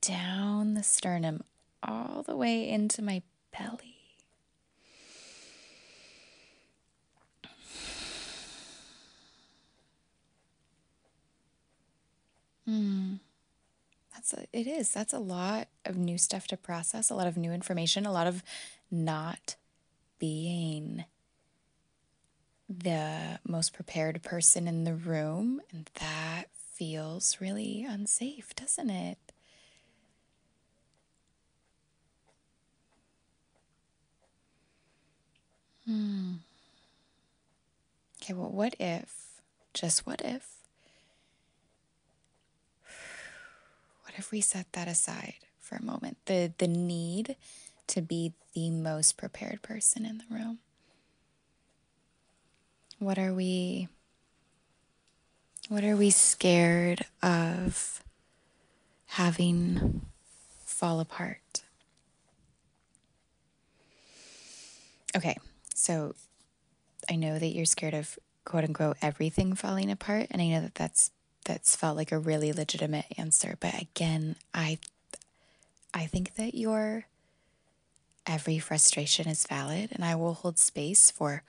down 0.00 0.74
the 0.74 0.82
sternum 0.82 1.42
all 1.82 2.22
the 2.22 2.36
way 2.36 2.68
into 2.68 3.02
my 3.02 3.22
belly. 3.56 3.93
Hmm. 12.66 13.14
That's 14.14 14.32
a, 14.32 14.46
it 14.52 14.66
is. 14.66 14.92
That's 14.92 15.12
a 15.12 15.18
lot 15.18 15.68
of 15.84 15.96
new 15.96 16.18
stuff 16.18 16.46
to 16.48 16.56
process, 16.56 17.10
a 17.10 17.14
lot 17.14 17.26
of 17.26 17.36
new 17.36 17.52
information, 17.52 18.06
a 18.06 18.12
lot 18.12 18.26
of 18.26 18.42
not 18.90 19.56
being 20.18 21.04
the 22.68 23.38
most 23.46 23.72
prepared 23.72 24.22
person 24.22 24.66
in 24.66 24.84
the 24.84 24.94
room. 24.94 25.60
And 25.72 25.90
that 26.00 26.44
feels 26.52 27.40
really 27.40 27.84
unsafe, 27.84 28.54
doesn't 28.54 28.90
it? 28.90 29.18
Hmm. 35.86 36.34
Okay, 38.20 38.32
well, 38.32 38.50
what 38.50 38.74
if, 38.80 39.40
just 39.72 40.06
what 40.06 40.20
if, 40.22 40.63
if 44.16 44.30
we 44.30 44.40
set 44.40 44.72
that 44.72 44.88
aside 44.88 45.34
for 45.60 45.76
a 45.76 45.82
moment? 45.82 46.18
The, 46.26 46.52
the 46.58 46.68
need 46.68 47.36
to 47.88 48.02
be 48.02 48.32
the 48.54 48.70
most 48.70 49.16
prepared 49.16 49.62
person 49.62 50.06
in 50.06 50.18
the 50.18 50.34
room. 50.34 50.58
What 52.98 53.18
are 53.18 53.34
we 53.34 53.88
what 55.68 55.82
are 55.82 55.96
we 55.96 56.10
scared 56.10 57.06
of 57.22 58.02
having 59.06 60.02
fall 60.64 61.00
apart? 61.00 61.62
Okay, 65.16 65.36
so 65.74 66.14
I 67.10 67.16
know 67.16 67.38
that 67.38 67.46
you're 67.48 67.64
scared 67.64 67.94
of 67.94 68.18
quote 68.44 68.64
unquote 68.64 68.96
everything 69.00 69.54
falling 69.54 69.90
apart 69.90 70.26
and 70.30 70.42
I 70.42 70.48
know 70.48 70.60
that 70.60 70.74
that's 70.74 71.10
that's 71.44 71.76
felt 71.76 71.96
like 71.96 72.12
a 72.12 72.18
really 72.18 72.52
legitimate 72.52 73.06
answer, 73.16 73.56
but 73.60 73.80
again, 73.80 74.36
I 74.52 74.78
I 75.92 76.06
think 76.06 76.34
that 76.34 76.54
your 76.54 77.06
every 78.26 78.58
frustration 78.58 79.28
is 79.28 79.46
valid 79.46 79.90
and 79.92 80.04
I 80.04 80.14
will 80.14 80.34
hold 80.34 80.58
space 80.58 81.10
for 81.10 81.42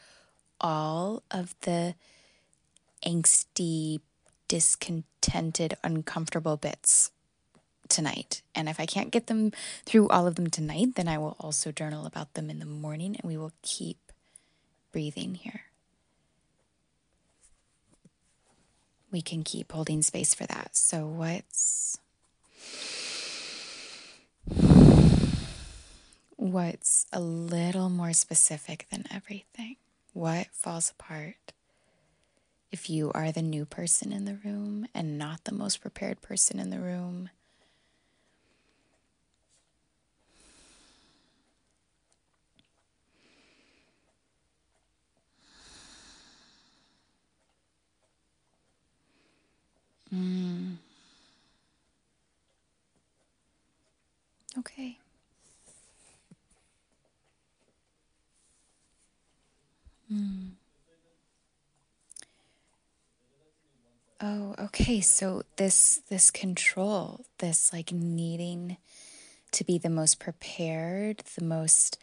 all 0.60 1.23
of 1.31 1.55
the 1.62 1.95
angsty, 3.05 4.01
discontented, 4.47 5.75
uncomfortable 5.84 6.58
bits 6.58 7.12
tonight. 7.88 8.41
And 8.53 8.67
if 8.67 8.79
I 8.79 8.86
can't 8.86 9.12
get 9.12 9.27
them 9.27 9.51
through 9.86 10.10
all 10.10 10.27
of 10.27 10.36
them 10.36 10.49
tonight, 10.49 10.95
then 10.95 11.08
I 11.08 11.17
will 11.17 11.36
also 11.39 11.71
journal 11.71 12.05
about 12.05 12.34
them 12.34 12.49
in 12.49 12.60
the 12.60 12.65
morning 12.65 13.15
and 13.15 13.29
we 13.29 13.38
will 13.38 13.53
keep 13.62 14.12
breathing 14.91 15.36
here. 15.36 15.62
We 19.15 19.21
can 19.21 19.43
keep 19.43 19.71
holding 19.71 20.01
space 20.01 20.36
for 20.36 20.45
that. 20.45 20.75
So, 20.75 21.08
what's 21.08 21.97
what's 26.36 27.06
a 27.13 27.21
little 27.21 27.89
more 27.89 28.12
specific 28.12 28.88
than 28.91 29.06
everything? 29.10 29.78
What 30.12 30.47
falls 30.47 30.91
apart? 30.91 31.54
If 32.73 32.89
you 32.89 33.13
are 33.15 33.32
the 33.32 33.41
new 33.41 33.63
person 33.63 34.12
in 34.12 34.25
the 34.25 34.38
room 34.43 34.86
and 34.93 35.17
not 35.17 35.45
the 35.45 35.56
most 35.56 35.80
prepared 35.80 36.21
person 36.21 36.60
in 36.60 36.69
the 36.69 36.82
room, 36.82 37.30
Okay. 54.65 54.97
Mm. 60.12 60.51
Oh, 64.21 64.56
okay. 64.60 65.01
So 65.01 65.43
this 65.58 66.01
this 66.10 66.32
control, 66.32 67.25
this 67.39 67.71
like 67.73 67.91
needing 67.91 68.78
to 69.51 69.63
be 69.63 69.78
the 69.78 69.89
most 69.89 70.19
prepared, 70.19 71.19
the 71.36 71.43
most 71.43 71.99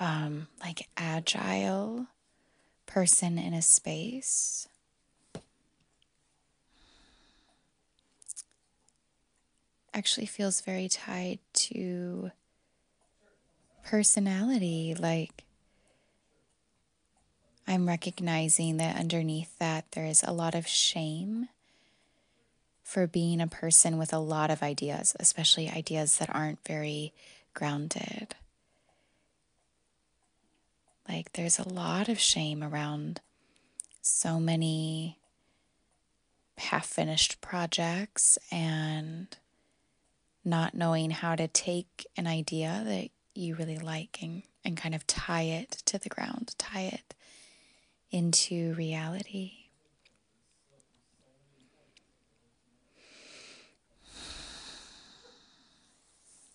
um, 0.00 0.48
like 0.60 0.88
agile 0.96 2.06
person 2.86 3.38
in 3.38 3.54
a 3.54 3.62
space. 3.62 4.68
Actually 9.98 10.26
feels 10.26 10.60
very 10.60 10.88
tied 10.88 11.40
to 11.54 12.30
personality, 13.84 14.94
like 14.96 15.42
I'm 17.66 17.88
recognizing 17.88 18.76
that 18.76 18.96
underneath 18.96 19.58
that 19.58 19.86
there 19.90 20.04
is 20.06 20.22
a 20.22 20.30
lot 20.30 20.54
of 20.54 20.68
shame 20.68 21.48
for 22.84 23.08
being 23.08 23.40
a 23.40 23.48
person 23.48 23.98
with 23.98 24.12
a 24.12 24.20
lot 24.20 24.52
of 24.52 24.62
ideas, 24.62 25.16
especially 25.18 25.68
ideas 25.68 26.18
that 26.18 26.32
aren't 26.32 26.64
very 26.64 27.12
grounded. 27.52 28.36
Like 31.08 31.32
there's 31.32 31.58
a 31.58 31.68
lot 31.68 32.08
of 32.08 32.20
shame 32.20 32.62
around 32.62 33.20
so 34.00 34.38
many 34.38 35.18
half 36.56 36.86
finished 36.86 37.40
projects 37.40 38.38
and 38.52 39.36
not 40.44 40.74
knowing 40.74 41.10
how 41.10 41.34
to 41.36 41.48
take 41.48 42.06
an 42.16 42.26
idea 42.26 42.82
that 42.84 43.08
you 43.34 43.54
really 43.54 43.78
like 43.78 44.18
and, 44.22 44.42
and 44.64 44.76
kind 44.76 44.94
of 44.94 45.06
tie 45.06 45.42
it 45.42 45.70
to 45.86 45.98
the 45.98 46.08
ground, 46.08 46.54
tie 46.58 46.82
it 46.92 47.14
into 48.10 48.74
reality. 48.74 49.52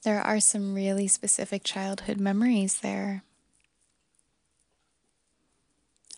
There 0.04 0.20
are 0.20 0.42
some 0.42 0.74
really 0.74 1.08
specific 1.08 1.64
childhood 1.64 2.20
memories 2.20 2.82
there. 2.82 3.24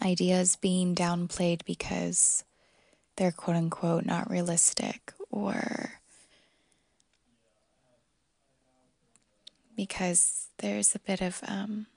Ideas 0.04 0.56
being 0.56 0.96
downplayed 0.96 1.64
because 1.66 2.44
they're 3.16 3.32
quote 3.32 3.56
unquote 3.56 4.06
not 4.06 4.30
realistic 4.30 5.14
or 5.30 6.02
because 9.76 10.48
there's 10.60 10.96
a 10.96 11.00
bit 11.00 11.22
of 11.22 11.42
um, 11.48 11.88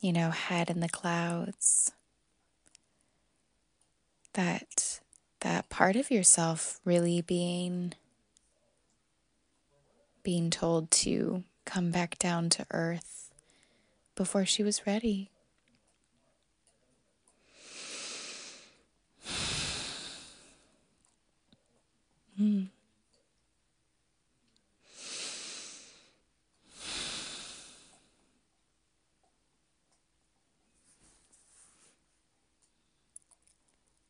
you 0.00 0.12
know, 0.12 0.30
head 0.30 0.70
in 0.70 0.80
the 0.80 0.88
clouds. 0.88 1.92
that 4.34 5.00
that 5.40 5.68
part 5.68 5.96
of 5.96 6.10
yourself 6.10 6.80
really 6.84 7.20
being 7.20 7.92
being 10.22 10.50
told 10.50 10.90
to 10.90 11.42
come 11.64 11.90
back 11.90 12.18
down 12.18 12.48
to 12.48 12.66
earth 12.70 13.30
before 14.14 14.44
she 14.44 14.62
was 14.62 14.86
ready. 14.86 15.30
Hmm. 22.38 22.62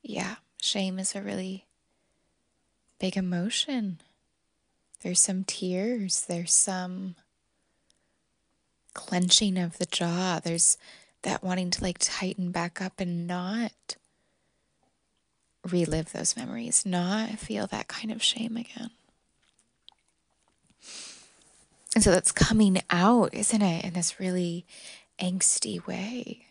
Yeah, 0.03 0.37
shame 0.73 0.99
is 0.99 1.15
a 1.15 1.21
really 1.21 1.67
big 2.99 3.15
emotion. 3.15 3.99
There's 5.03 5.21
some 5.21 5.45
tears, 5.45 6.25
there's 6.27 6.55
some 6.55 7.17
clenching 8.95 9.59
of 9.59 9.77
the 9.77 9.85
jaw, 9.85 10.41
there's 10.43 10.79
that 11.23 11.45
wanting 11.45 11.71
to 11.73 11.83
like 11.83 11.99
tighten 12.01 12.53
back 12.53 12.81
up 12.81 13.01
and 13.01 13.27
not 13.27 13.97
relive 15.71 16.13
those 16.13 16.39
memories, 16.39 16.87
not 16.87 17.33
feel 17.33 17.67
that 17.67 17.89
kind 17.89 18.11
of 18.11 18.23
shame 18.23 18.57
again. 18.57 18.91
And 21.95 22.03
so 22.03 22.11
that's 22.11 22.33
coming 22.33 22.81
out, 22.89 23.35
isn't 23.35 23.61
it, 23.61 23.85
in 23.85 23.93
this 23.93 24.19
really 24.19 24.65
angsty 25.21 25.87
way. 25.87 26.47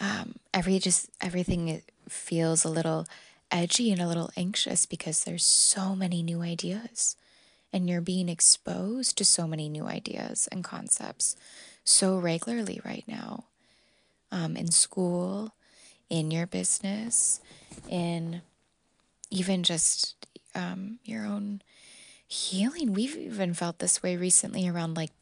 Um, 0.00 0.36
every 0.52 0.78
just 0.78 1.10
everything 1.20 1.82
feels 2.08 2.64
a 2.64 2.68
little 2.68 3.06
edgy 3.50 3.92
and 3.92 4.00
a 4.00 4.08
little 4.08 4.30
anxious 4.36 4.86
because 4.86 5.24
there's 5.24 5.44
so 5.44 5.94
many 5.94 6.22
new 6.22 6.42
ideas. 6.42 7.16
And 7.72 7.88
you're 7.88 8.02
being 8.02 8.28
exposed 8.28 9.16
to 9.18 9.24
so 9.24 9.46
many 9.46 9.68
new 9.68 9.86
ideas 9.86 10.48
and 10.52 10.62
concepts 10.62 11.36
so 11.84 12.18
regularly 12.18 12.80
right 12.84 13.04
now. 13.06 13.44
Um, 14.30 14.56
in 14.56 14.70
school 14.70 15.52
in 16.12 16.30
your 16.30 16.46
business 16.46 17.40
in 17.88 18.42
even 19.30 19.62
just 19.62 20.14
um, 20.54 20.98
your 21.06 21.24
own 21.24 21.62
healing. 22.28 22.92
We've 22.92 23.16
even 23.16 23.54
felt 23.54 23.78
this 23.78 24.02
way 24.02 24.18
recently 24.18 24.68
around 24.68 24.94
like 24.94 25.12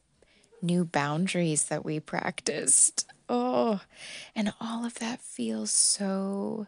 new 0.60 0.84
boundaries 0.84 1.64
that 1.66 1.84
we 1.84 2.00
practiced 2.00 3.06
oh 3.30 3.80
and 4.34 4.52
all 4.60 4.84
of 4.84 4.94
that 4.98 5.20
feels 5.20 5.70
so 5.70 6.66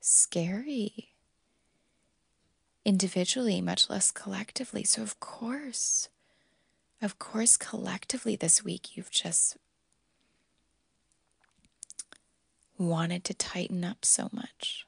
scary 0.00 1.10
individually, 2.84 3.60
much 3.60 3.88
less 3.88 4.10
collectively. 4.10 4.84
So, 4.84 5.02
of 5.02 5.20
course, 5.20 6.08
of 7.00 7.18
course, 7.18 7.56
collectively 7.56 8.36
this 8.36 8.64
week, 8.64 8.96
you've 8.96 9.10
just 9.10 9.56
wanted 12.78 13.24
to 13.24 13.34
tighten 13.34 13.84
up 13.84 14.04
so 14.04 14.28
much. 14.32 14.86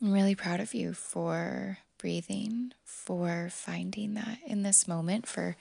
I'm 0.00 0.12
really 0.12 0.36
proud 0.36 0.60
of 0.60 0.74
you 0.74 0.92
for 0.92 1.78
breathing, 1.98 2.72
for 2.84 3.48
finding 3.50 4.14
that 4.14 4.38
in 4.46 4.62
this 4.62 4.86
moment, 4.86 5.26
for 5.26 5.56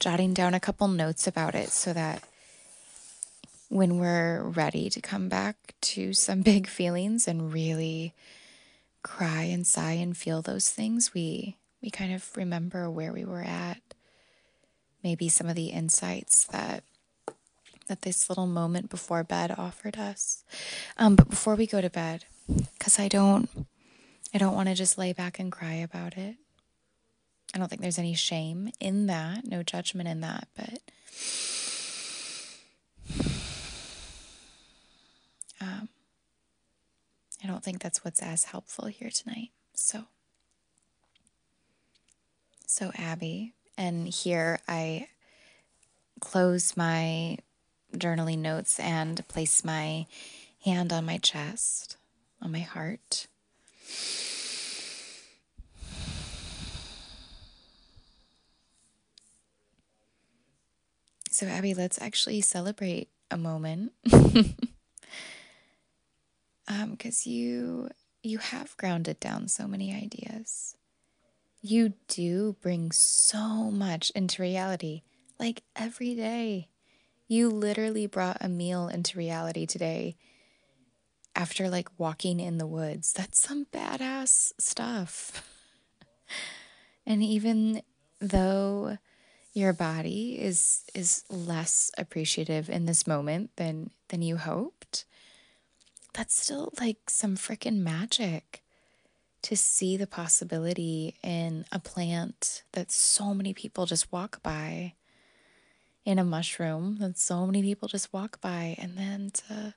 jotting 0.00 0.34
down 0.34 0.54
a 0.54 0.60
couple 0.60 0.88
notes 0.88 1.26
about 1.26 1.54
it 1.54 1.70
so 1.70 1.92
that 1.92 2.22
when 3.68 3.98
we're 3.98 4.42
ready 4.42 4.90
to 4.90 5.00
come 5.00 5.28
back 5.28 5.74
to 5.80 6.12
some 6.12 6.42
big 6.52 6.66
feelings 6.66 7.28
and 7.28 7.52
really 7.52 8.14
cry 9.02 9.42
and 9.42 9.66
sigh 9.66 9.92
and 9.92 10.16
feel 10.16 10.42
those 10.42 10.70
things, 10.70 11.14
we 11.14 11.56
we 11.80 11.90
kind 11.90 12.12
of 12.12 12.36
remember 12.36 12.90
where 12.90 13.12
we 13.12 13.24
were 13.24 13.42
at. 13.42 13.80
Maybe 15.04 15.28
some 15.28 15.48
of 15.48 15.54
the 15.54 15.68
insights 15.68 16.44
that 16.46 16.82
that 17.86 18.02
this 18.02 18.28
little 18.28 18.46
moment 18.46 18.90
before 18.90 19.24
bed 19.24 19.54
offered 19.56 19.96
us. 19.96 20.44
Um, 20.98 21.16
but 21.16 21.30
before 21.30 21.54
we 21.54 21.66
go 21.66 21.80
to 21.80 21.88
bed, 21.88 22.24
because 22.76 22.98
I 22.98 23.08
don't 23.08 23.48
I 24.34 24.38
don't 24.38 24.54
want 24.54 24.68
to 24.68 24.74
just 24.74 24.98
lay 24.98 25.12
back 25.12 25.38
and 25.38 25.50
cry 25.50 25.74
about 25.74 26.16
it. 26.16 26.36
I 27.54 27.58
don't 27.58 27.68
think 27.68 27.80
there's 27.80 27.98
any 27.98 28.14
shame 28.14 28.70
in 28.78 29.06
that, 29.06 29.46
no 29.46 29.62
judgment 29.62 30.08
in 30.08 30.20
that, 30.20 30.48
but 30.54 30.80
um, 35.60 35.88
I 37.42 37.46
don't 37.46 37.64
think 37.64 37.80
that's 37.80 38.04
what's 38.04 38.22
as 38.22 38.44
helpful 38.44 38.86
here 38.86 39.08
tonight. 39.10 39.50
So, 39.72 40.04
so 42.66 42.92
Abi, 42.98 43.54
and 43.78 44.08
here 44.08 44.60
I 44.68 45.08
close 46.20 46.76
my 46.76 47.38
journaling 47.94 48.40
notes 48.40 48.78
and 48.78 49.26
place 49.28 49.64
my 49.64 50.06
hand 50.64 50.92
on 50.92 51.06
my 51.06 51.16
chest, 51.16 51.96
on 52.42 52.52
my 52.52 52.60
heart. 52.60 53.26
So, 61.30 61.48
Abi, 61.48 61.74
let's 61.74 62.00
actually 62.00 62.40
celebrate 62.40 63.10
a 63.30 63.36
moment. 63.36 63.92
because 64.04 64.36
um, 66.68 66.96
you 67.24 67.88
you 68.22 68.38
have 68.38 68.76
grounded 68.76 69.20
down 69.20 69.48
so 69.48 69.66
many 69.66 69.94
ideas. 69.94 70.74
You 71.62 71.94
do 72.08 72.56
bring 72.62 72.92
so 72.92 73.70
much 73.70 74.10
into 74.10 74.42
reality, 74.42 75.02
like 75.40 75.62
every 75.76 76.14
day. 76.14 76.68
You 77.28 77.50
literally 77.50 78.06
brought 78.06 78.38
a 78.40 78.48
meal 78.48 78.88
into 78.88 79.18
reality 79.18 79.66
today 79.66 80.16
after 81.34 81.68
like 81.68 81.88
walking 81.98 82.40
in 82.40 82.58
the 82.58 82.66
woods. 82.66 83.12
That's 83.12 83.38
some 83.38 83.66
badass 83.72 84.52
stuff. 84.58 85.42
and 87.06 87.22
even 87.22 87.82
though 88.20 88.98
your 89.52 89.72
body 89.72 90.38
is 90.40 90.84
is 90.94 91.24
less 91.28 91.90
appreciative 91.98 92.68
in 92.68 92.86
this 92.86 93.06
moment 93.06 93.50
than 93.56 93.90
than 94.08 94.22
you 94.22 94.36
hoped, 94.36 95.04
that's 96.12 96.40
still 96.40 96.72
like 96.80 97.08
some 97.08 97.36
freaking 97.36 97.78
magic 97.78 98.62
to 99.42 99.56
see 99.56 99.96
the 99.96 100.06
possibility 100.06 101.14
in 101.22 101.64
a 101.70 101.78
plant 101.78 102.64
that 102.72 102.90
so 102.90 103.32
many 103.32 103.54
people 103.54 103.86
just 103.86 104.10
walk 104.10 104.42
by, 104.42 104.94
in 106.04 106.18
a 106.18 106.24
mushroom 106.24 106.96
that 107.00 107.18
so 107.18 107.46
many 107.46 107.62
people 107.62 107.86
just 107.86 108.12
walk 108.12 108.40
by, 108.40 108.74
and 108.78 108.96
then 108.96 109.30
to 109.30 109.74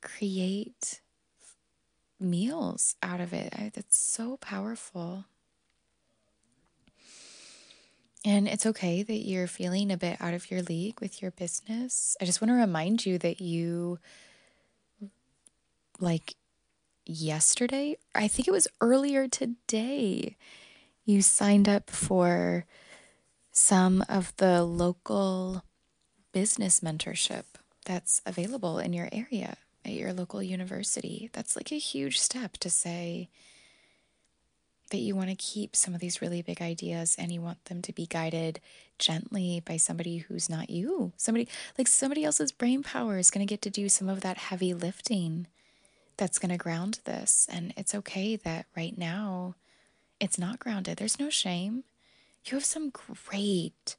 create 0.00 1.00
meals 2.18 2.96
out 3.02 3.20
of 3.20 3.32
it. 3.32 3.52
That's 3.74 3.98
so 3.98 4.36
powerful. 4.36 5.24
And 8.24 8.46
it's 8.46 8.66
okay 8.66 9.02
that 9.02 9.26
you're 9.26 9.46
feeling 9.46 9.90
a 9.90 9.96
bit 9.96 10.20
out 10.20 10.34
of 10.34 10.50
your 10.50 10.60
league 10.60 11.00
with 11.00 11.22
your 11.22 11.30
business. 11.30 12.16
I 12.20 12.26
just 12.26 12.42
want 12.42 12.50
to 12.50 12.54
remind 12.54 13.06
you 13.06 13.16
that 13.18 13.40
you 13.40 13.98
like 15.98 16.34
yesterday, 17.06 17.96
I 18.14 18.28
think 18.28 18.46
it 18.46 18.52
was 18.52 18.68
earlier 18.80 19.26
today, 19.26 20.36
you 21.04 21.22
signed 21.22 21.68
up 21.68 21.90
for 21.90 22.66
some 23.52 24.04
of 24.08 24.36
the 24.36 24.64
local 24.64 25.64
business 26.32 26.80
mentorship 26.80 27.44
that's 27.84 28.20
available 28.24 28.78
in 28.78 28.92
your 28.92 29.08
area 29.12 29.56
at 29.84 29.92
your 29.92 30.12
local 30.12 30.42
university. 30.42 31.30
That's 31.32 31.56
like 31.56 31.72
a 31.72 31.78
huge 31.78 32.18
step 32.18 32.52
to 32.58 32.70
say 32.70 33.28
that 34.90 34.98
you 34.98 35.14
want 35.14 35.30
to 35.30 35.36
keep 35.36 35.76
some 35.76 35.94
of 35.94 36.00
these 36.00 36.20
really 36.20 36.42
big 36.42 36.60
ideas 36.60 37.16
and 37.18 37.32
you 37.32 37.40
want 37.40 37.64
them 37.66 37.80
to 37.82 37.92
be 37.92 38.06
guided 38.06 38.60
gently 38.98 39.62
by 39.64 39.76
somebody 39.76 40.18
who's 40.18 40.50
not 40.50 40.68
you. 40.68 41.12
Somebody 41.16 41.48
like 41.78 41.88
somebody 41.88 42.24
else's 42.24 42.52
brain 42.52 42.82
power 42.82 43.18
is 43.18 43.30
going 43.30 43.46
to 43.46 43.50
get 43.50 43.62
to 43.62 43.70
do 43.70 43.88
some 43.88 44.08
of 44.08 44.20
that 44.20 44.36
heavy 44.36 44.74
lifting 44.74 45.46
that's 46.16 46.38
going 46.38 46.50
to 46.50 46.58
ground 46.58 47.00
this. 47.04 47.46
And 47.50 47.72
it's 47.76 47.94
okay 47.94 48.36
that 48.36 48.66
right 48.76 48.96
now 48.96 49.54
it's 50.20 50.38
not 50.38 50.58
grounded. 50.58 50.98
There's 50.98 51.18
no 51.18 51.30
shame. 51.30 51.84
You 52.44 52.56
have 52.56 52.64
some 52.64 52.90
great 52.90 53.96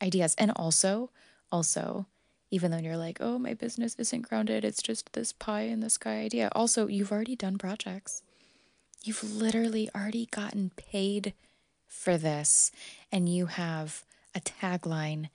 ideas. 0.00 0.34
And 0.38 0.52
also, 0.52 1.10
also, 1.50 2.06
even 2.54 2.70
though 2.70 2.78
you're 2.78 2.96
like, 2.96 3.18
oh, 3.20 3.36
my 3.36 3.52
business 3.52 3.96
isn't 3.98 4.28
grounded, 4.28 4.64
it's 4.64 4.80
just 4.80 5.12
this 5.12 5.32
pie 5.32 5.62
in 5.62 5.80
the 5.80 5.90
sky 5.90 6.20
idea. 6.20 6.48
Also, 6.52 6.86
you've 6.86 7.10
already 7.10 7.34
done 7.34 7.58
projects. 7.58 8.22
You've 9.02 9.24
literally 9.24 9.90
already 9.92 10.26
gotten 10.26 10.70
paid 10.76 11.34
for 11.88 12.16
this, 12.16 12.70
and 13.10 13.28
you 13.28 13.46
have 13.46 14.04
a 14.36 14.40
tagline 14.40 15.30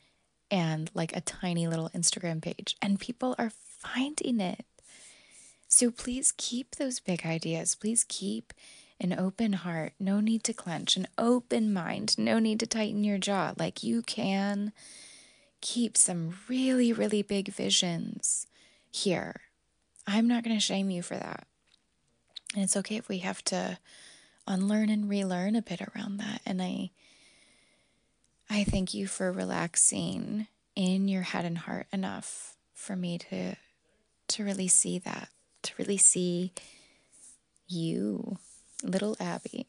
and 0.50 0.90
like 0.94 1.14
a 1.14 1.20
tiny 1.20 1.68
little 1.68 1.90
Instagram 1.90 2.42
page, 2.42 2.78
and 2.82 3.02
people 3.02 3.36
are 3.38 3.52
finding 3.52 4.40
it. 4.40 4.64
So 5.68 5.92
please 5.92 6.34
keep 6.38 6.78
those 6.78 7.02
big 7.02 7.26
ideas. 7.26 7.76
Please 7.76 8.06
keep 8.08 8.54
an 8.98 9.12
open 9.12 9.52
heart. 9.52 9.92
No 10.00 10.22
need 10.22 10.46
to 10.46 10.54
clench, 10.54 10.96
an 10.96 11.08
open 11.18 11.74
mind. 11.74 12.18
No 12.18 12.40
need 12.40 12.62
to 12.62 12.66
tighten 12.66 13.04
your 13.04 13.18
jaw. 13.18 13.56
Like 13.58 13.84
you 13.84 14.04
can 14.04 14.72
keep 15.62 15.98
some 15.98 16.38
really, 16.48 16.94
really 16.94 17.22
big 17.22 17.50
visions 17.50 18.48
here. 18.92 19.42
I'm 20.08 20.28
not 20.28 20.44
going 20.44 20.56
to 20.56 20.62
shame 20.62 20.90
you 20.90 21.02
for 21.02 21.16
that. 21.16 21.48
And 22.56 22.64
it's 22.64 22.78
okay 22.78 22.96
if 22.96 23.10
we 23.10 23.20
have 23.20 23.44
to 23.46 23.78
unlearn 24.48 24.90
and 24.90 25.10
relearn 25.10 25.56
a 25.56 25.62
bit 25.62 25.82
around 25.82 26.18
that. 26.18 26.42
And 26.46 26.62
I 26.62 26.92
I 28.50 28.64
thank 28.64 28.96
you 28.96 29.06
for 29.06 29.32
relaxing 29.32 30.48
in 30.76 31.08
your 31.08 31.22
head 31.22 31.46
and 31.46 31.60
heart 31.60 31.86
enough 31.94 32.56
for 32.74 32.96
me 32.96 33.20
to 33.30 33.56
to 34.30 34.44
really 34.44 34.68
see 34.68 34.98
that, 35.00 35.30
to 35.64 35.74
really 35.78 35.98
see 35.98 36.52
you, 37.68 38.38
little 38.84 39.16
Abi, 39.20 39.68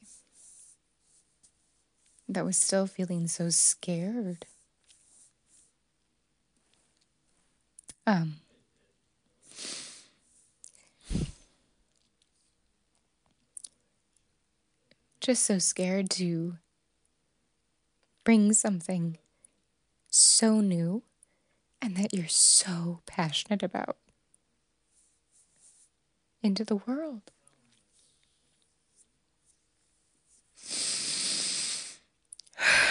that 2.29 2.45
was 2.45 2.57
still 2.57 2.87
feeling 2.87 3.27
so 3.27 3.51
scared. 3.51 4.47
Um 8.11 8.41
just 15.21 15.45
so 15.45 15.61
scared 15.61 16.11
to 16.11 16.57
bring 18.25 18.53
something 18.53 19.17
so 20.11 20.61
new 20.61 21.05
and 21.81 21.97
that 21.97 22.13
you're 22.13 22.27
so 22.27 23.01
passionate 23.07 23.63
about 23.63 23.97
into 26.43 26.65
the 26.65 26.77
world. 26.77 27.31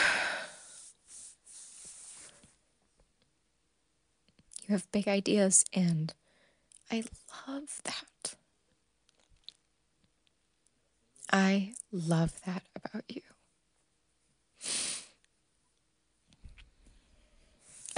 You 4.70 4.74
have 4.74 4.92
big 4.92 5.08
ideas, 5.08 5.66
and 5.74 6.14
I 6.92 7.04
love 7.48 7.82
that. 7.86 8.36
I 11.34 11.74
love 11.92 12.40
that 12.46 12.62
about 12.76 13.04
you. 13.10 13.24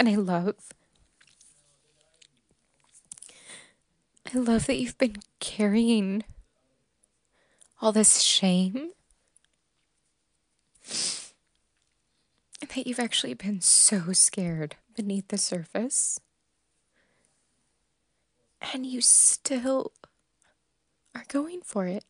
And 0.00 0.08
I 0.08 0.14
love, 0.14 0.54
I 4.34 4.38
love 4.38 4.64
that 4.64 4.78
you've 4.78 4.96
been 4.96 5.16
carrying 5.40 6.24
all 7.82 7.92
this 7.92 8.22
shame. 8.22 8.92
And 12.62 12.70
that 12.70 12.86
you've 12.86 12.98
actually 12.98 13.34
been 13.34 13.60
so 13.60 14.12
scared 14.14 14.76
beneath 14.96 15.28
the 15.28 15.36
surface. 15.36 16.18
And 18.72 18.86
you 18.86 19.00
still 19.00 19.92
are 21.14 21.24
going 21.28 21.60
for 21.62 21.86
it. 21.86 22.04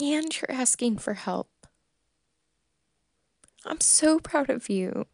and 0.00 0.40
you're 0.40 0.50
asking 0.50 0.98
for 0.98 1.14
help. 1.14 1.48
I'm 3.64 3.80
so 3.80 4.20
proud 4.20 4.50
of 4.50 4.68
you. 4.68 5.06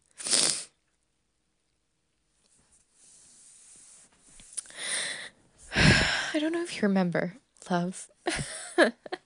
I 5.75 6.39
don't 6.39 6.53
know 6.53 6.63
if 6.63 6.77
you 6.77 6.83
remember, 6.83 7.37
love. 7.71 8.09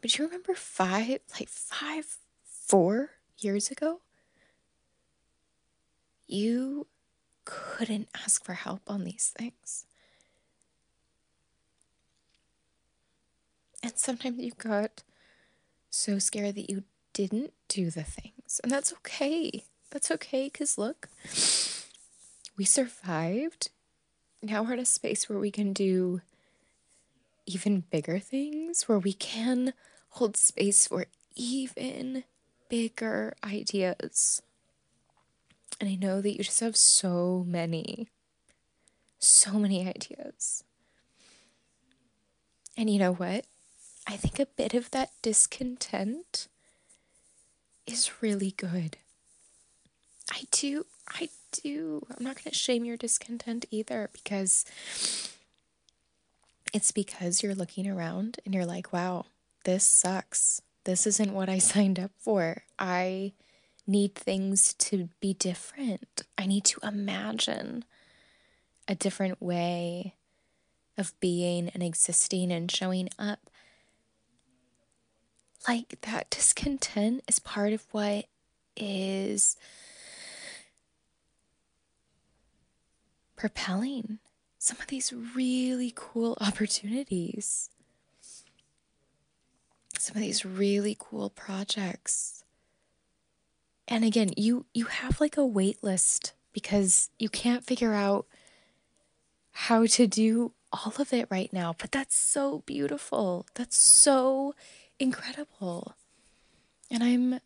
but 0.00 0.18
you 0.18 0.24
remember 0.24 0.54
five, 0.54 1.20
like 1.38 1.48
five, 1.48 2.18
four 2.44 3.10
years 3.38 3.70
ago? 3.70 4.00
You 6.26 6.86
couldn't 7.44 8.08
ask 8.14 8.44
for 8.44 8.52
help 8.52 8.82
on 8.86 9.04
these 9.04 9.32
things. 9.36 9.86
And 13.82 13.92
sometimes 13.96 14.38
you 14.38 14.52
got 14.58 15.02
so 15.88 16.18
scared 16.18 16.56
that 16.56 16.68
you 16.68 16.84
didn't 17.14 17.54
do 17.68 17.90
the 17.90 18.02
things. 18.02 18.60
And 18.62 18.70
that's 18.70 18.92
okay. 18.92 19.64
That's 19.90 20.10
okay 20.10 20.50
because 20.52 20.76
look, 20.76 21.08
we 22.56 22.64
survived. 22.64 23.70
Now 24.42 24.62
we're 24.62 24.74
in 24.74 24.80
a 24.80 24.84
space 24.84 25.28
where 25.28 25.38
we 25.38 25.50
can 25.50 25.72
do 25.72 26.20
even 27.48 27.84
bigger 27.90 28.18
things, 28.18 28.88
where 28.88 28.98
we 28.98 29.12
can 29.12 29.72
hold 30.10 30.36
space 30.36 30.86
for 30.86 31.06
even 31.34 32.24
bigger 32.68 33.34
ideas. 33.42 34.42
And 35.80 35.88
I 35.88 35.94
know 35.94 36.20
that 36.20 36.30
you 36.30 36.44
just 36.44 36.60
have 36.60 36.76
so 36.76 37.44
many, 37.46 38.08
so 39.18 39.52
many 39.52 39.88
ideas. 39.88 40.64
And 42.76 42.90
you 42.90 42.98
know 42.98 43.12
what? 43.12 43.46
I 44.06 44.16
think 44.16 44.38
a 44.38 44.46
bit 44.46 44.74
of 44.74 44.90
that 44.90 45.10
discontent 45.22 46.48
is 47.86 48.22
really 48.22 48.52
good. 48.52 48.96
I 50.30 50.42
do, 50.50 50.86
I 51.08 51.28
do. 51.52 52.06
I'm 52.10 52.24
not 52.24 52.36
going 52.36 52.50
to 52.50 52.54
shame 52.54 52.84
your 52.84 52.96
discontent 52.96 53.64
either 53.70 54.10
because 54.12 54.64
it's 56.72 56.92
because 56.92 57.42
you're 57.42 57.54
looking 57.54 57.88
around 57.88 58.38
and 58.44 58.54
you're 58.54 58.66
like, 58.66 58.92
wow, 58.92 59.26
this 59.64 59.84
sucks. 59.84 60.62
This 60.84 61.06
isn't 61.06 61.32
what 61.32 61.48
I 61.48 61.58
signed 61.72 61.98
up 61.98 62.12
for. 62.18 62.62
I 62.78 63.32
need 63.86 64.14
things 64.14 64.74
to 64.74 65.08
be 65.20 65.34
different. 65.34 66.22
I 66.36 66.46
need 66.46 66.64
to 66.64 66.80
imagine 66.82 67.84
a 68.86 68.94
different 68.94 69.40
way 69.42 70.14
of 70.96 71.18
being 71.20 71.68
and 71.70 71.82
existing 71.82 72.50
and 72.52 72.70
showing 72.70 73.08
up 73.18 73.50
like 75.66 76.00
that 76.02 76.30
discontent 76.30 77.22
is 77.28 77.38
part 77.38 77.72
of 77.72 77.86
what 77.92 78.26
is 78.76 79.56
propelling 83.36 84.18
some 84.68 84.78
of 84.80 84.86
these 84.88 85.12
really 85.12 85.92
cool 85.94 86.36
opportunities 86.40 87.70
some 89.98 90.16
of 90.16 90.22
these 90.22 90.44
really 90.44 90.96
cool 90.98 91.30
projects 91.30 92.44
and 93.86 94.04
again 94.04 94.30
you 94.36 94.66
you 94.72 94.86
have 94.86 95.20
like 95.20 95.36
a 95.36 95.44
wait 95.46 95.82
list 95.82 96.32
because 96.52 97.10
you 97.18 97.28
can't 97.28 97.64
figure 97.64 97.94
out 97.94 98.26
how 99.52 99.86
to 99.86 100.06
do 100.06 100.52
all 100.72 100.92
of 100.98 101.12
it 101.12 101.26
right 101.30 101.52
now 101.52 101.74
but 101.78 101.90
that's 101.90 102.14
so 102.14 102.62
beautiful 102.66 103.46
that's 103.54 103.76
so 103.76 104.54
incredible. 104.98 105.94
And 106.90 107.02
I'm 107.02 107.40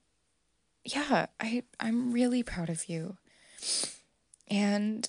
yeah, 0.85 1.27
I 1.41 1.63
I'm 1.79 2.13
really 2.13 2.43
proud 2.43 2.69
of 2.69 2.89
you. 2.89 3.17
And 4.49 5.09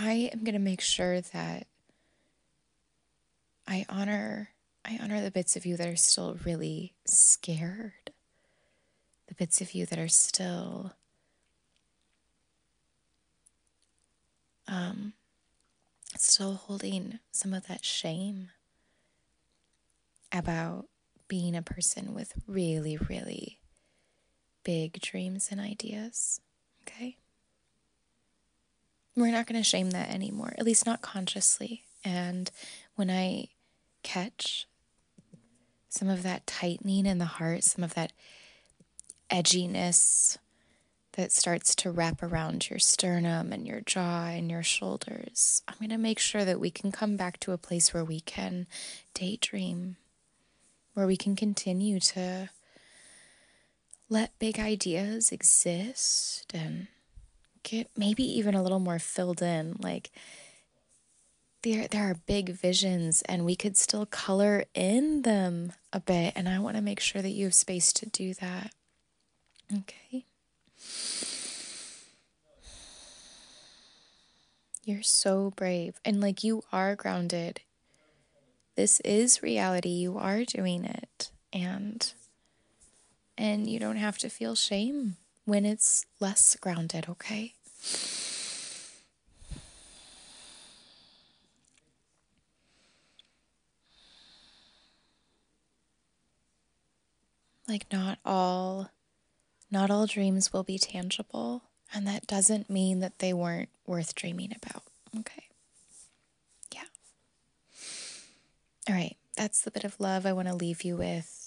I 0.00 0.30
am 0.32 0.44
going 0.44 0.52
to 0.52 0.60
make 0.60 0.80
sure 0.80 1.20
that 1.20 1.66
I 3.66 3.84
honor 3.88 4.50
I 4.84 4.96
honor 5.02 5.20
the 5.20 5.32
bits 5.32 5.56
of 5.56 5.66
you 5.66 5.76
that 5.76 5.88
are 5.88 5.96
still 5.96 6.38
really 6.44 6.94
scared. 7.04 8.12
The 9.26 9.34
bits 9.34 9.60
of 9.60 9.72
you 9.72 9.86
that 9.86 9.98
are 9.98 10.08
still 10.08 10.92
um 14.68 15.14
still 16.16 16.54
holding 16.54 17.18
some 17.32 17.52
of 17.52 17.66
that 17.66 17.84
shame 17.84 18.50
about 20.30 20.86
being 21.26 21.56
a 21.56 21.62
person 21.62 22.14
with 22.14 22.34
really, 22.46 22.96
really 22.96 23.58
big 24.62 25.00
dreams 25.00 25.48
and 25.50 25.60
ideas. 25.60 26.40
Okay? 26.82 27.16
We're 29.18 29.32
not 29.32 29.46
going 29.46 29.60
to 29.60 29.68
shame 29.68 29.90
that 29.90 30.10
anymore, 30.10 30.54
at 30.56 30.64
least 30.64 30.86
not 30.86 31.02
consciously. 31.02 31.82
And 32.04 32.50
when 32.94 33.10
I 33.10 33.48
catch 34.04 34.68
some 35.88 36.08
of 36.08 36.22
that 36.22 36.46
tightening 36.46 37.04
in 37.04 37.18
the 37.18 37.24
heart, 37.24 37.64
some 37.64 37.82
of 37.82 37.94
that 37.94 38.12
edginess 39.28 40.38
that 41.12 41.32
starts 41.32 41.74
to 41.74 41.90
wrap 41.90 42.22
around 42.22 42.70
your 42.70 42.78
sternum 42.78 43.52
and 43.52 43.66
your 43.66 43.80
jaw 43.80 44.26
and 44.28 44.48
your 44.50 44.62
shoulders. 44.62 45.62
I'm 45.66 45.74
going 45.78 45.90
to 45.90 45.98
make 45.98 46.20
sure 46.20 46.44
that 46.44 46.60
we 46.60 46.70
can 46.70 46.92
come 46.92 47.16
back 47.16 47.40
to 47.40 47.50
a 47.50 47.58
place 47.58 47.92
where 47.92 48.04
we 48.04 48.20
can 48.20 48.68
daydream, 49.14 49.96
where 50.94 51.08
we 51.08 51.16
can 51.16 51.34
continue 51.34 51.98
to 51.98 52.50
let 54.08 54.38
big 54.38 54.60
ideas 54.60 55.32
exist 55.32 56.54
and 56.54 56.86
get 57.70 57.90
maybe 57.96 58.22
even 58.22 58.54
a 58.54 58.62
little 58.62 58.78
more 58.80 58.98
filled 58.98 59.42
in. 59.42 59.76
Like, 59.80 60.10
there, 61.62 61.88
there 61.88 62.10
are 62.10 62.14
big 62.26 62.50
visions, 62.50 63.22
and 63.22 63.44
we 63.44 63.56
could 63.56 63.76
still 63.76 64.06
color 64.06 64.64
in 64.74 65.22
them 65.22 65.72
a 65.92 66.00
bit. 66.00 66.32
And 66.36 66.48
I 66.48 66.58
want 66.58 66.76
to 66.76 66.82
make 66.82 67.00
sure 67.00 67.22
that 67.22 67.30
you 67.30 67.44
have 67.46 67.54
space 67.54 67.92
to 67.94 68.06
do 68.06 68.34
that. 68.34 68.72
Okay. 69.76 70.24
You're 74.84 75.02
so 75.02 75.52
brave. 75.54 76.00
And 76.04 76.20
like 76.20 76.42
you 76.42 76.62
are 76.72 76.96
grounded. 76.96 77.60
This 78.74 79.00
is 79.00 79.42
reality. 79.42 79.90
You 79.90 80.16
are 80.16 80.44
doing 80.44 80.84
it. 80.84 81.30
And 81.52 82.10
and 83.36 83.68
you 83.68 83.78
don't 83.78 83.96
have 83.96 84.18
to 84.18 84.30
feel 84.30 84.54
shame 84.54 85.16
when 85.44 85.64
it's 85.64 86.06
less 86.20 86.56
grounded, 86.56 87.06
okay? 87.08 87.54
Like 97.68 97.86
not 97.92 98.18
all 98.24 98.90
not 99.70 99.90
all 99.90 100.06
dreams 100.06 100.52
will 100.52 100.62
be 100.62 100.78
tangible, 100.78 101.64
and 101.92 102.06
that 102.06 102.26
doesn't 102.26 102.70
mean 102.70 103.00
that 103.00 103.18
they 103.18 103.34
weren't 103.34 103.68
worth 103.86 104.14
dreaming 104.14 104.54
about. 104.56 104.82
Okay. 105.18 105.44
Yeah. 106.72 106.84
All 108.88 108.94
right. 108.94 109.16
That's 109.36 109.60
the 109.60 109.70
bit 109.70 109.84
of 109.84 110.00
love 110.00 110.24
I 110.24 110.32
want 110.32 110.48
to 110.48 110.54
leave 110.54 110.82
you 110.82 110.96
with. 110.96 111.37